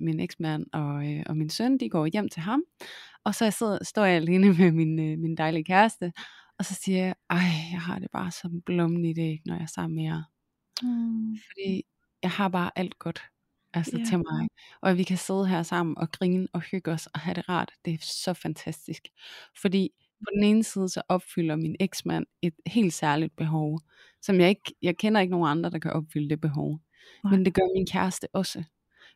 [0.00, 2.62] min eksmand og, øh, og min søn, de går hjem til ham.
[3.24, 6.12] Og så jeg sidder, står jeg alene med min, øh, min dejlige kæreste,
[6.58, 7.38] og så siger jeg, ej,
[7.72, 10.22] jeg har det bare som blommen i det, når jeg er sammen med jer.
[10.82, 11.36] Mm.
[11.36, 11.84] Fordi
[12.22, 13.22] jeg har bare alt godt
[13.74, 14.06] altså yeah.
[14.06, 14.48] til mig.
[14.80, 17.72] Og vi kan sidde her sammen og grine og hygge os og have det rart.
[17.84, 19.02] Det er så fantastisk.
[19.60, 23.80] Fordi på den ene side så opfylder min eksmand et helt særligt behov,
[24.22, 26.80] som jeg ikke, jeg kender ikke nogen andre, der kan opfylde det behov.
[27.24, 27.30] Nej.
[27.30, 28.58] Men det gør min kæreste også.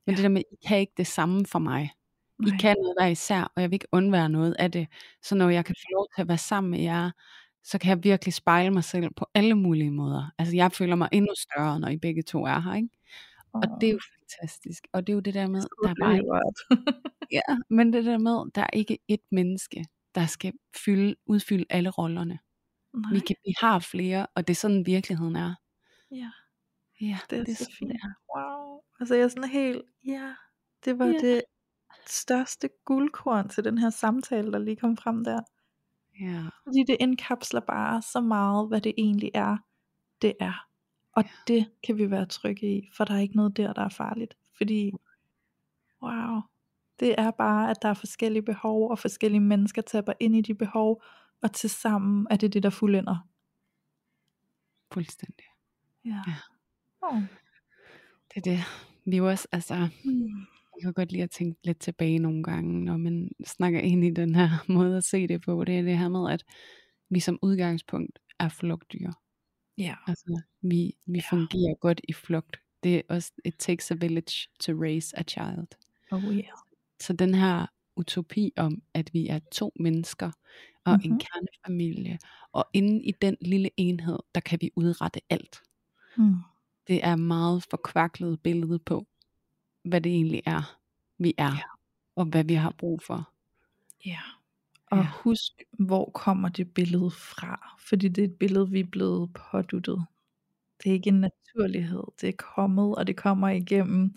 [0.07, 0.17] Men ja.
[0.17, 1.91] det der med, I kan ikke det samme for mig.
[2.39, 2.55] Nej.
[2.55, 4.87] I kan noget hver især, og jeg vil ikke undvære noget af det.
[5.23, 7.11] Så når jeg kan få lov til at være sammen med jer,
[7.67, 10.31] så kan jeg virkelig spejle mig selv på alle mulige måder.
[10.39, 12.89] Altså jeg føler mig endnu større, når I begge to er her, ikke?
[13.53, 14.87] Og det er jo fantastisk.
[14.93, 16.31] Og det er jo det der med, der er bare ikke,
[17.39, 20.53] ja, men det der med, der er ikke et menneske, der skal
[20.85, 22.39] fylde, udfylde alle rollerne.
[22.95, 23.13] Nej.
[23.13, 25.55] Vi, kan, vi har flere, og det er sådan virkeligheden er.
[26.11, 26.31] Ja.
[27.01, 27.93] Ja, det er, det er så fint.
[27.93, 28.13] Er.
[28.37, 28.81] Wow.
[29.01, 30.35] Altså jeg er sådan helt, ja,
[30.85, 31.13] det var ja.
[31.13, 31.43] det
[32.07, 35.41] største guldkorn til den her samtale, der lige kom frem der.
[36.21, 36.43] Ja.
[36.65, 39.57] Fordi det indkapsler bare så meget, hvad det egentlig er,
[40.23, 40.67] det er.
[41.13, 41.31] Og ja.
[41.55, 44.37] det kan vi være trygge i, for der er ikke noget der, der er farligt.
[44.57, 44.93] Fordi,
[46.03, 46.41] wow,
[47.01, 50.55] det er bare, at der er forskellige behov, og forskellige mennesker tapper ind i de
[50.55, 51.03] behov,
[51.43, 53.29] og til sammen er det det, der fuldender.
[54.93, 55.45] Fuldstændig.
[56.05, 56.23] Ja.
[56.27, 56.37] ja.
[57.03, 57.23] Oh.
[58.35, 58.59] Det er det.
[59.07, 60.47] Vi er også, altså, mm.
[60.77, 64.11] Jeg kan godt lide at tænke lidt tilbage nogle gange, når man snakker ind i
[64.11, 65.65] den her måde at se det på.
[65.65, 66.45] Det er det her med, at
[67.11, 69.11] vi som udgangspunkt er flugtdyr.
[69.79, 69.95] Ja.
[70.07, 71.37] Altså, vi, vi ja.
[71.37, 72.57] fungerer godt i flugt.
[72.83, 75.67] Det er også, it takes a village to raise a child.
[76.13, 76.45] Oh yeah.
[77.01, 77.67] Så den her
[77.97, 80.31] utopi om, at vi er to mennesker
[80.85, 81.13] og mm-hmm.
[81.13, 82.19] en kernefamilie,
[82.53, 85.61] og inde i den lille enhed, der kan vi udrette alt.
[86.17, 86.35] Mm.
[86.89, 89.07] Det er meget forkvaklet billede på,
[89.89, 90.79] hvad det egentlig er,
[91.19, 91.63] vi er, ja.
[92.17, 93.33] og hvad vi har brug for.
[94.07, 94.21] Ja.
[94.91, 95.09] Og ja.
[95.25, 97.77] husk, hvor kommer det billede fra?
[97.89, 100.07] Fordi det er et billede, vi er blevet påduttet.
[100.83, 102.03] Det er ikke en naturlighed.
[102.21, 104.15] Det er kommet, og det kommer igennem.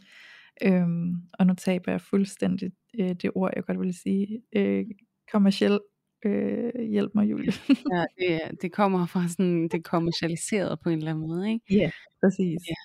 [0.62, 4.42] Øhm, og nu taber jeg fuldstændig øh, det ord, jeg godt vil sige.
[4.56, 4.86] Øh,
[5.32, 5.80] kommersiel
[6.26, 7.54] øh, hjælp mig, Julie.
[7.94, 11.66] ja, det, det kommer fra sådan, det kommercialiseret på en eller anden måde, ikke?
[11.70, 11.92] Ja, yeah,
[12.24, 12.62] præcis.
[12.70, 12.76] Ja.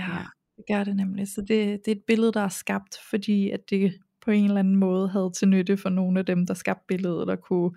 [0.00, 0.24] ja,
[0.56, 1.28] det gør det nemlig.
[1.28, 3.94] Så det, det er et billede, der er skabt, fordi at det
[4.24, 7.26] på en eller anden måde havde til nytte for nogle af dem, der skabte billedet,
[7.26, 7.70] der kunne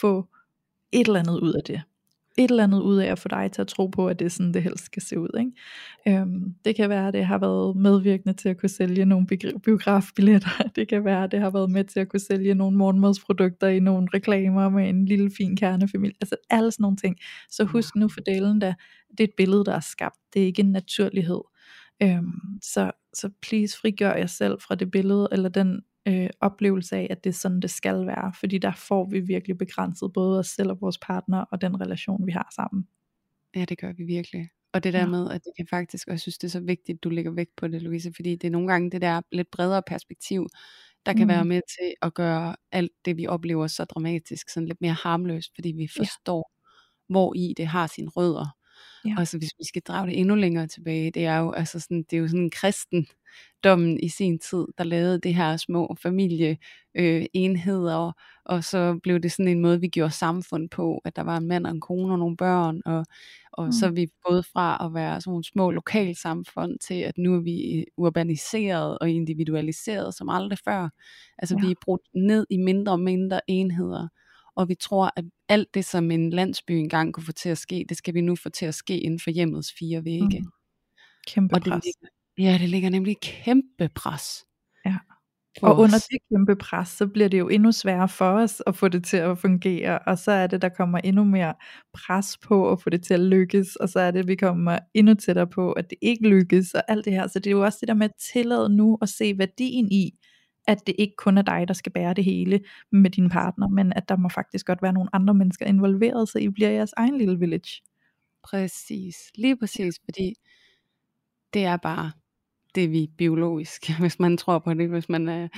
[0.00, 0.28] få
[0.92, 1.82] et eller andet ud af det.
[2.38, 4.28] Et eller andet ud af at få dig til at tro på, at det er
[4.28, 5.28] sådan, det helst skal se ud.
[5.38, 6.20] Ikke?
[6.20, 9.26] Øhm, det kan være, at det har været medvirkende til at kunne sælge nogle
[9.64, 10.62] biografbilletter.
[10.76, 13.80] Det kan være, at det har været med til at kunne sælge nogle morgenmadsprodukter i
[13.80, 16.16] nogle reklamer med en lille fin kernefamilie.
[16.20, 17.16] Altså alle sådan nogle ting.
[17.50, 18.74] Så husk nu for delen, da
[19.10, 20.18] det er et billede, der er skabt.
[20.34, 21.40] Det er ikke en naturlighed.
[22.02, 27.06] Øhm, så, så please frigør jer selv fra det billede, eller den øh, oplevelse af,
[27.10, 28.32] at det er sådan, det skal være.
[28.40, 32.26] Fordi der får vi virkelig begrænset både os selv og vores partner, og den relation,
[32.26, 32.88] vi har sammen.
[33.56, 34.48] Ja, det gør vi virkelig.
[34.72, 35.06] Og det der ja.
[35.06, 37.56] med, at det kan faktisk, og jeg synes det er så vigtigt, du lægger vægt
[37.56, 40.48] på det, Louise, fordi det er nogle gange det der lidt bredere perspektiv,
[41.06, 41.28] der kan mm.
[41.28, 45.54] være med til at gøre alt det, vi oplever så dramatisk, sådan lidt mere harmløst,
[45.54, 47.12] fordi vi forstår, ja.
[47.12, 48.56] hvor i det har sine rødder.
[49.04, 49.14] Ja.
[49.18, 52.02] Og så hvis vi skal drage det endnu længere tilbage, det er jo, altså sådan,
[52.10, 56.58] det er jo sådan kristendommen i sin tid, der lavede det her små familie
[56.94, 57.26] øh,
[58.44, 61.46] og så blev det sådan en måde, vi gjorde samfund på, at der var en
[61.48, 63.04] mand og en kone og nogle børn, og,
[63.52, 63.72] og mm.
[63.72, 67.40] så er vi gået fra at være sådan nogle små lokalsamfund til, at nu er
[67.40, 70.88] vi urbaniseret og individualiseret som aldrig før.
[71.38, 71.66] Altså Ja.
[71.66, 74.08] vi er brudt ned i mindre og mindre enheder,
[74.56, 77.86] og vi tror, at alt det, som en landsby engang kunne få til at ske,
[77.88, 80.40] det skal vi nu få til at ske inden for hjemmets fire vægge.
[80.40, 80.50] Mm.
[81.26, 81.84] Kæmpe Og det pres.
[81.84, 84.44] ligger, ja, det ligger nemlig kæmpe pres.
[84.86, 84.96] Ja.
[85.62, 86.06] Og under os.
[86.10, 89.16] det kæmpe pres, så bliver det jo endnu sværere for os at få det til
[89.16, 91.54] at fungere, og så er det, der kommer endnu mere
[91.94, 95.14] pres på at få det til at lykkes, og så er det, vi kommer endnu
[95.14, 97.26] tættere på, at det ikke lykkes, og alt det her.
[97.26, 100.10] Så det er jo også det der med at tillade nu at se værdien i,
[100.66, 102.60] at det ikke kun er dig, der skal bære det hele
[102.92, 106.38] med din partner, men at der må faktisk godt være nogle andre mennesker involveret, så
[106.38, 107.82] I bliver jeres egen lille village.
[108.44, 110.34] Præcis, lige præcis, fordi
[111.54, 112.12] det er bare
[112.74, 115.48] det, vi biologisk, hvis man tror på det, hvis man uh,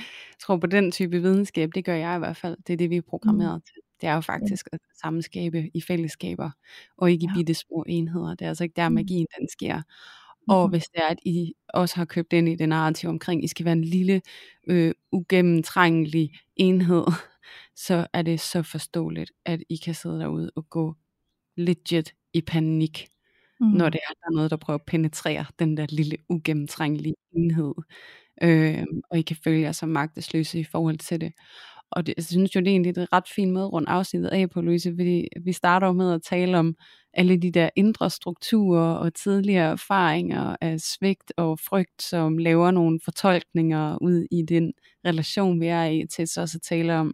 [0.41, 2.97] tror på den type videnskab, det gør jeg i hvert fald, det er det, vi
[2.97, 3.61] er programmeret mm.
[3.61, 3.73] til.
[4.01, 6.51] Det er jo faktisk at sammenskabe i fællesskaber,
[6.97, 7.33] og ikke i Ja.
[7.39, 8.29] bitte små enheder.
[8.35, 8.95] Det er altså ikke der, Mm.
[8.95, 9.81] magien den sker.
[10.49, 10.71] Og Mhm.
[10.71, 13.65] hvis det er, at I også har købt ind i det narrativ omkring, I skal
[13.65, 14.21] være en lille,
[14.67, 17.05] øh, ugennemtrængelig enhed,
[17.87, 20.95] så er det så forståeligt, at I kan sidde derude og gå
[21.57, 23.07] legit i panik,
[23.61, 23.67] Mm.
[23.67, 27.73] når det er, der er noget, der prøver at penetrere den der lille ugennemtrængelige enhed.
[28.43, 31.33] Øh, og I kan føle jer som magtesløse i forhold til det.
[31.95, 34.49] Og det, jeg synes jo, det er egentlig et ret fint måde rundt afsnittet af
[34.49, 36.75] på, Louise, fordi vi starter jo med at tale om
[37.13, 42.99] alle de der indre strukturer og tidligere erfaringer af svigt og frygt, som laver nogle
[43.03, 44.73] fortolkninger ud i den
[45.05, 47.13] relation, vi er i, til så også at tale om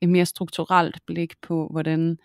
[0.00, 2.18] et mere strukturelt blik på, hvordan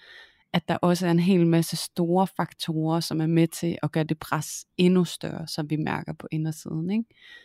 [0.55, 4.03] at der også er en hel masse store faktorer, som er med til at gøre
[4.03, 6.89] det pres endnu større, som vi mærker på indersiden.
[6.89, 7.03] Ikke?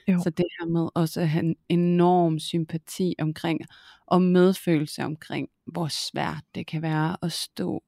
[0.09, 0.21] Jo.
[0.23, 3.61] Så det her med også at have en enorm sympati omkring,
[4.07, 7.83] og medfølelse omkring, hvor svært det kan være at stå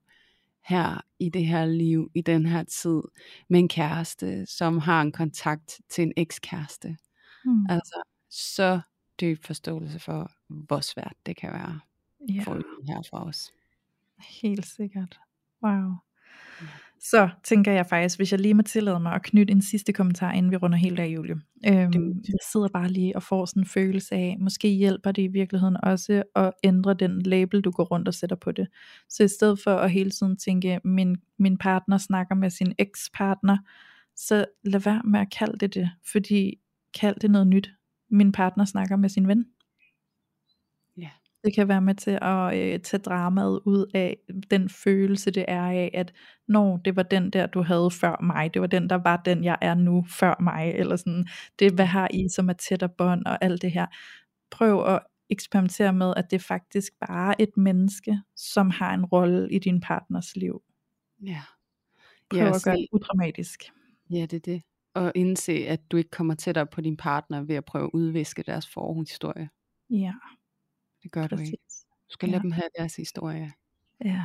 [0.65, 3.03] her i det her liv, i den her tid,
[3.49, 6.97] med en kæreste, som har en kontakt til en ekskæreste.
[7.45, 7.67] Mm.
[7.71, 8.81] Altså, så
[9.21, 11.81] dyb forståelse for, hvor svært det kan være
[12.29, 12.43] Ja.
[12.43, 13.53] for her for os.
[14.43, 15.21] Helt sikkert.
[15.65, 15.93] Wow.
[17.01, 20.33] Så tænker jeg faktisk, hvis jeg lige må tillade mig at knytte en sidste kommentar,
[20.33, 21.35] inden vi runder helt af, Julie.
[21.67, 25.23] Øhm, Det- jeg sidder bare lige og får sådan en følelse af, måske hjælper det
[25.23, 28.69] i virkeligheden også at ændre den label, du går rundt og sætter på det.
[29.09, 33.59] Så i stedet for at hele tiden tænke, min, min partner snakker med sin ekspartner,
[34.17, 36.55] så lad være med at kalde det det, fordi
[37.01, 37.71] kald det noget nyt.
[38.11, 39.45] Min partner snakker med sin ven.
[41.45, 44.17] Det kan være med til at øh, tage dramaet ud af
[44.51, 46.13] den følelse, det er af, at
[46.49, 49.45] når det var den der, du havde før mig, det var den, der var den,
[49.45, 51.27] jeg er nu før mig, eller sådan,
[51.59, 53.87] det hvad har I, som er tæt og bånd og alt det her.
[54.51, 59.53] Prøv at eksperimentere med, at det faktisk bare er et menneske, som har en rolle
[59.53, 60.63] i din partners liv.
[61.27, 61.43] Ja.
[62.31, 63.63] Prøv Ja, at gøre det udramatisk.
[64.11, 64.63] Ja, det er det.
[64.95, 68.43] Og indse, at du ikke kommer tættere på din partner ved at prøve at udviske
[68.43, 69.49] deres forhistorie.
[69.91, 70.13] Ja,
[71.03, 71.59] Det gør du ikke.
[71.67, 71.85] præcis.
[72.09, 72.33] Du skal Ja.
[72.33, 73.53] lade dem have deres historie.
[74.05, 74.25] Ja,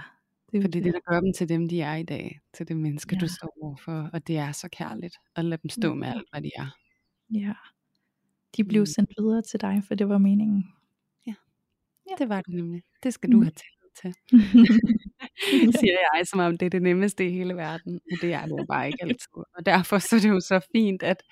[0.51, 0.93] det er For det det.
[0.93, 2.39] der gør dem til dem, de er i dag.
[2.53, 3.19] Til det menneske, Ja.
[3.19, 4.09] du står overfor.
[4.13, 6.13] Og det er så kærligt at lade dem stå med Ja.
[6.13, 6.75] alt, hvad de er.
[7.33, 7.53] Ja.
[8.57, 8.85] De blev Mm.
[8.85, 10.63] sendt videre til dig, for det var meningen.
[12.19, 12.83] Det var det nemlig.
[13.03, 13.43] Det skal du Mm.
[13.43, 14.13] have tillid til.
[15.79, 17.95] siger jeg, som om det er det nemmeste i hele verden.
[18.11, 19.37] Og det er det jo bare ikke altid.
[19.57, 21.23] Og derfor så er det jo så fint, at,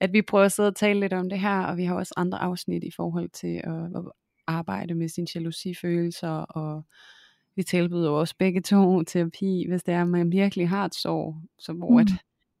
[0.00, 2.14] at vi prøver at sidde og tale lidt om det her, og vi har også
[2.16, 4.12] andre afsnit i forhold til at, at
[4.50, 6.84] arbejde med sine jalousifølelser, og
[7.56, 11.36] vi tilbyder også begge to terapi, hvis det er, at man virkelig har et sorg,
[11.58, 12.16] så hvor at, Mm.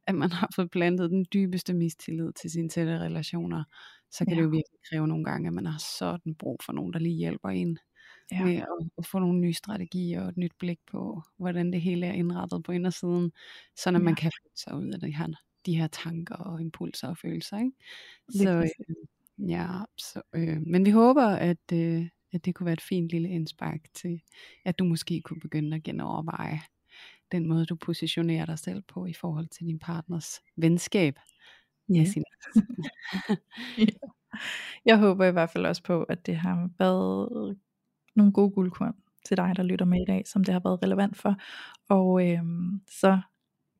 [0.06, 3.64] at man har fået plantet den dybeste mistillid til sine tætte relationer,
[4.10, 4.36] så kan Ja.
[4.36, 7.16] det jo virkelig kræve nogle gange, at man har sådan brug for nogen, der lige
[7.16, 7.78] hjælper en
[8.32, 8.44] Ja.
[8.44, 8.66] med at,
[8.98, 12.62] at få nogle nye strategier og et nyt blik på, hvordan det hele er indrettet
[12.62, 13.32] på indersiden,
[13.76, 14.20] så når man Ja.
[14.20, 15.26] kan flytte sig ud af de her,
[15.66, 17.58] de her tanker og impulser og følelser.
[17.58, 17.72] Ikke?
[18.30, 18.96] Så, præcis.
[19.48, 19.68] Ja,
[19.98, 23.80] så, øh, men vi håber, at, øh, at det kunne være et fint lille indspark
[23.94, 24.20] til,
[24.64, 26.60] at du måske kunne begynde at genoverveje
[27.32, 31.18] den måde, du positionerer dig selv på i forhold til din partners venskab
[31.88, 32.04] Ja.
[32.04, 32.24] sin
[34.86, 37.58] Jeg håber i hvert fald også på, at det har været
[38.16, 38.94] nogle gode guldkorn
[39.26, 41.36] til dig, der lytter med i dag, som det har været relevant for.
[41.88, 43.20] Og øhm, så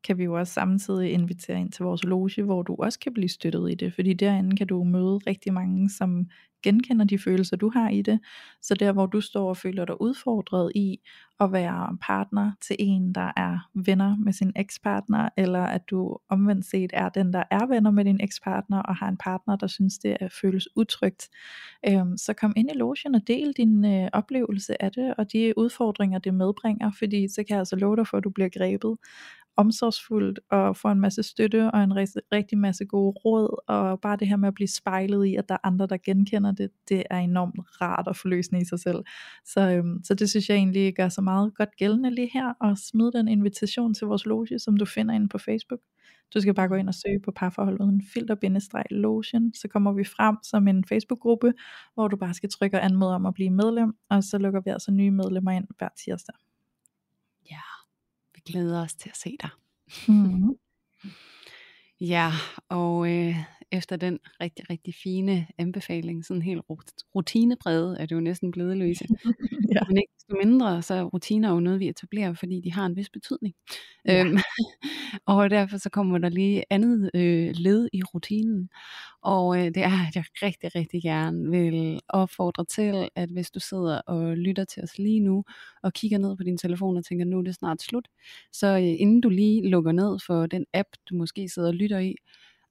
[0.05, 3.29] kan vi jo også samtidig invitere ind til vores loge, hvor du også kan blive
[3.29, 6.27] støttet i det, fordi derinde kan du møde rigtig mange, som
[6.63, 8.21] genkender de følelser, du har i det.
[8.63, 10.99] Så der, hvor du står og føler dig udfordret i
[11.41, 16.67] at være partner til en, der er venner med sin ekspartner, eller at du omvendt
[16.67, 19.99] set er den, der er venner med din ekspartner, og har en partner, der synes,
[19.99, 21.29] det er, føles utrygt,
[21.89, 25.59] øhm, så kom ind i logen og del din øh, oplevelse af det, og de
[25.59, 28.97] udfordringer, det medbringer, fordi så kan jeg altså love dig for, at du bliver grebet
[29.57, 31.97] omsorgsfuldt og får en masse støtte og en
[32.33, 33.63] rigtig masse gode råd.
[33.69, 36.53] Og bare det her med at blive spejlet i at der er andre der genkender
[36.53, 38.99] det det er enormt rart at forløsende i sig selv.
[39.45, 42.53] Så, øhm, så det synes jeg egentlig gør så meget godt gældende lige her.
[42.61, 45.81] Og smid den invitation til vores loge som du finder inde på Facebook.
[46.35, 49.55] Du skal bare gå ind og søge på parforhold uden filter lotion.
[49.55, 51.53] Så kommer vi frem som en Facebook-gruppe
[51.95, 53.93] hvor du bare skal trykke og anmode om at blive medlem.
[54.11, 56.50] Og så lukker vi altså nye medlemmer ind hver tirsdag
[58.45, 59.51] vi glæder os til at se dig.
[60.09, 60.55] Mm-hmm.
[62.13, 62.33] ja,
[62.69, 63.37] og øh,
[63.73, 66.63] efter den rigtig, rigtig fine anbefaling, sådan helt
[67.15, 69.05] rutinepræget, er det jo næsten blevet, Louise.
[69.75, 69.81] ja.
[69.89, 72.97] Men ikke desto mindre, så er rutiner jo noget, vi etablerer, fordi de har en
[72.97, 73.55] vis betydning.
[74.05, 74.25] Ja.
[74.25, 74.39] Øhm,
[75.27, 78.69] og derfor så kommer der lige andet øh, led i rutinen,
[79.23, 83.61] og øh, det er, at jeg rigtig, rigtig gerne vil opfordre til, at hvis du
[83.61, 85.45] sidder og lytter til os lige nu,
[85.83, 88.09] og kigger ned på din telefon og tænker, nu er det snart slut,
[88.53, 91.99] så øh, inden du lige lukker ned for den app, du måske sidder og lytter
[91.99, 92.15] i,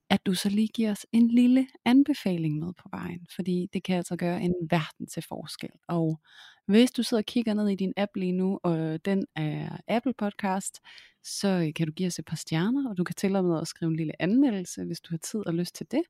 [0.10, 3.98] at du så lige giver os en lille anbefaling med på vejen, fordi det kan
[3.98, 5.70] altså gøre en verden til forskel.
[5.88, 6.20] Og
[6.66, 10.14] hvis du sidder og kigger ned i din app lige nu, og den er Apple
[10.18, 10.80] Podcast,
[11.24, 13.68] så kan du give os et par stjerner, og du kan til og med at
[13.68, 16.02] skrive en lille anmeldelse, hvis du har tid og lyst til det.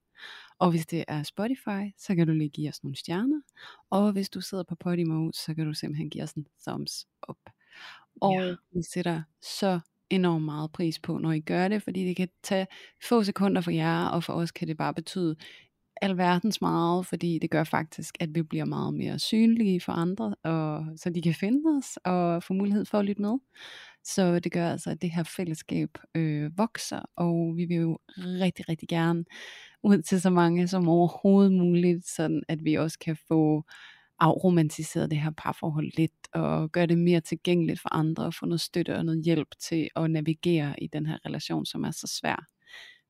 [0.60, 3.42] Og hvis det er Spotify, så kan du lige give os nogle stjerner.
[3.90, 7.38] Og hvis du sidder på Podimo, så kan du simpelthen give os en thumbs up.
[8.22, 8.56] Og ja.
[8.72, 9.80] vi sætter så
[10.10, 12.68] enormt meget pris på, når I gør det, fordi det kan tage
[13.10, 15.36] få sekunder for jer, og for os kan det bare betyde
[16.02, 20.86] alverdens meget, fordi det gør faktisk, at vi bliver meget mere synlige for andre, og
[20.96, 23.38] så de kan finde os og få mulighed for at lytte med.
[24.04, 28.70] Så det gør altså, at det her fællesskab øh, vokser, og vi vil jo rigtig,
[28.70, 29.26] rigtig gerne
[29.84, 33.64] ud til så mange som overhovedet muligt, sådan at vi også kan få
[34.20, 38.62] afromantiseret det her parforhold lidt, og gøre det mere tilgængeligt for andre, og få noget
[38.62, 42.46] støtte og noget hjælp til at navigere i den her relation, som er så svær.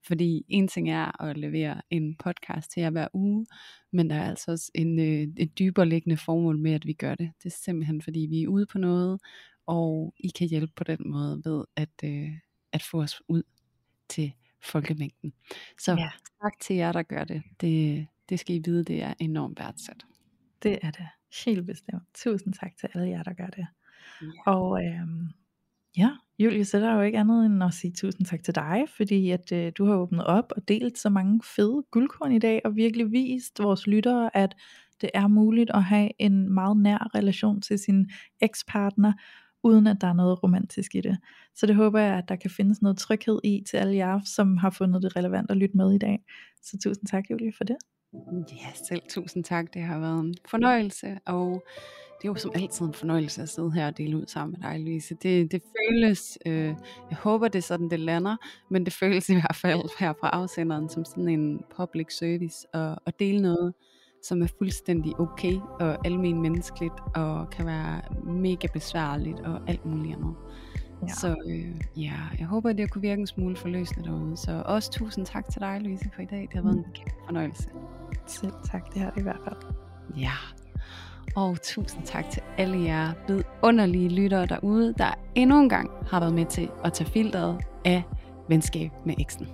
[0.08, 3.46] Fordi en ting er at levere en podcast til jer hver uge,
[3.92, 7.16] men der er altså også en, øh, et dybere liggende formål med, at vi gør
[7.16, 7.32] det.
[7.44, 9.20] Det er simpelthen fordi, vi er ude på noget,
[9.66, 12.30] og I kan hjælpe på den måde ved at, øh,
[12.72, 13.44] at få os ud
[14.10, 14.34] til
[14.64, 15.34] folkemængden.
[15.80, 16.10] Så ja.
[16.42, 17.44] tak til jer, der gør det.
[17.62, 18.08] det.
[18.30, 20.06] Det skal I vide, det er enormt værdsat.
[20.64, 21.08] Det er det.
[21.46, 22.04] Helt bestemt.
[22.14, 23.68] Tusind tak til alle jer, der gør det.
[24.22, 24.52] Ja.
[24.52, 25.28] Og øhm,
[25.98, 28.86] ja, Julie, så der er jo ikke andet end at sige tusind tak til dig,
[28.98, 32.62] fordi at øh, du har åbnet op og delt så mange fede guldkorn i dag,
[32.66, 34.56] og virkelig vist vores lyttere, at
[35.02, 38.10] det er muligt at have en meget nær relation til sin
[38.42, 39.14] ekspartner,
[39.64, 41.18] uden at der er noget romantisk i det.
[41.56, 44.58] Så det håber jeg, at der kan findes noget tryghed i til alle jer, som
[44.58, 46.24] har fundet det relevant at lytte med i dag.
[46.62, 47.78] Så tusind tak, Julie, for det.
[48.14, 49.74] Ja, selv tusind tak.
[49.74, 51.64] Det har været en fornøjelse, og
[52.18, 54.70] det er jo som altid en fornøjelse at sidde her og dele ud sammen med
[54.70, 55.16] dig, Louise.
[55.16, 56.76] Det, det føles, øh,
[57.10, 58.36] jeg håber det er sådan, det lander,
[58.70, 62.98] men det føles i hvert fald her fra afsenderen som sådan en public service, og
[63.06, 63.74] at dele noget,
[64.24, 70.16] som er fuldstændig okay og almen menneskeligt, og kan være mega besværligt og alt muligt
[70.16, 70.36] andet.
[71.02, 71.08] Ja.
[71.08, 74.38] Så øh, ja, jeg håber, det kunne virke en smule forløsende derude.
[74.38, 76.42] Så også tusind tak til dig, Louise, for i dag.
[76.42, 77.70] Det har været en kæmpe fornøjelse.
[78.28, 79.56] Selv tak, det har det i hvert fald.
[80.18, 80.32] Ja,
[81.36, 86.34] og tusind tak til alle jer vidunderlige lyttere derude, der endnu en gang har været
[86.34, 88.04] med til at tage filteret af
[88.50, 89.48] venskab med eksen.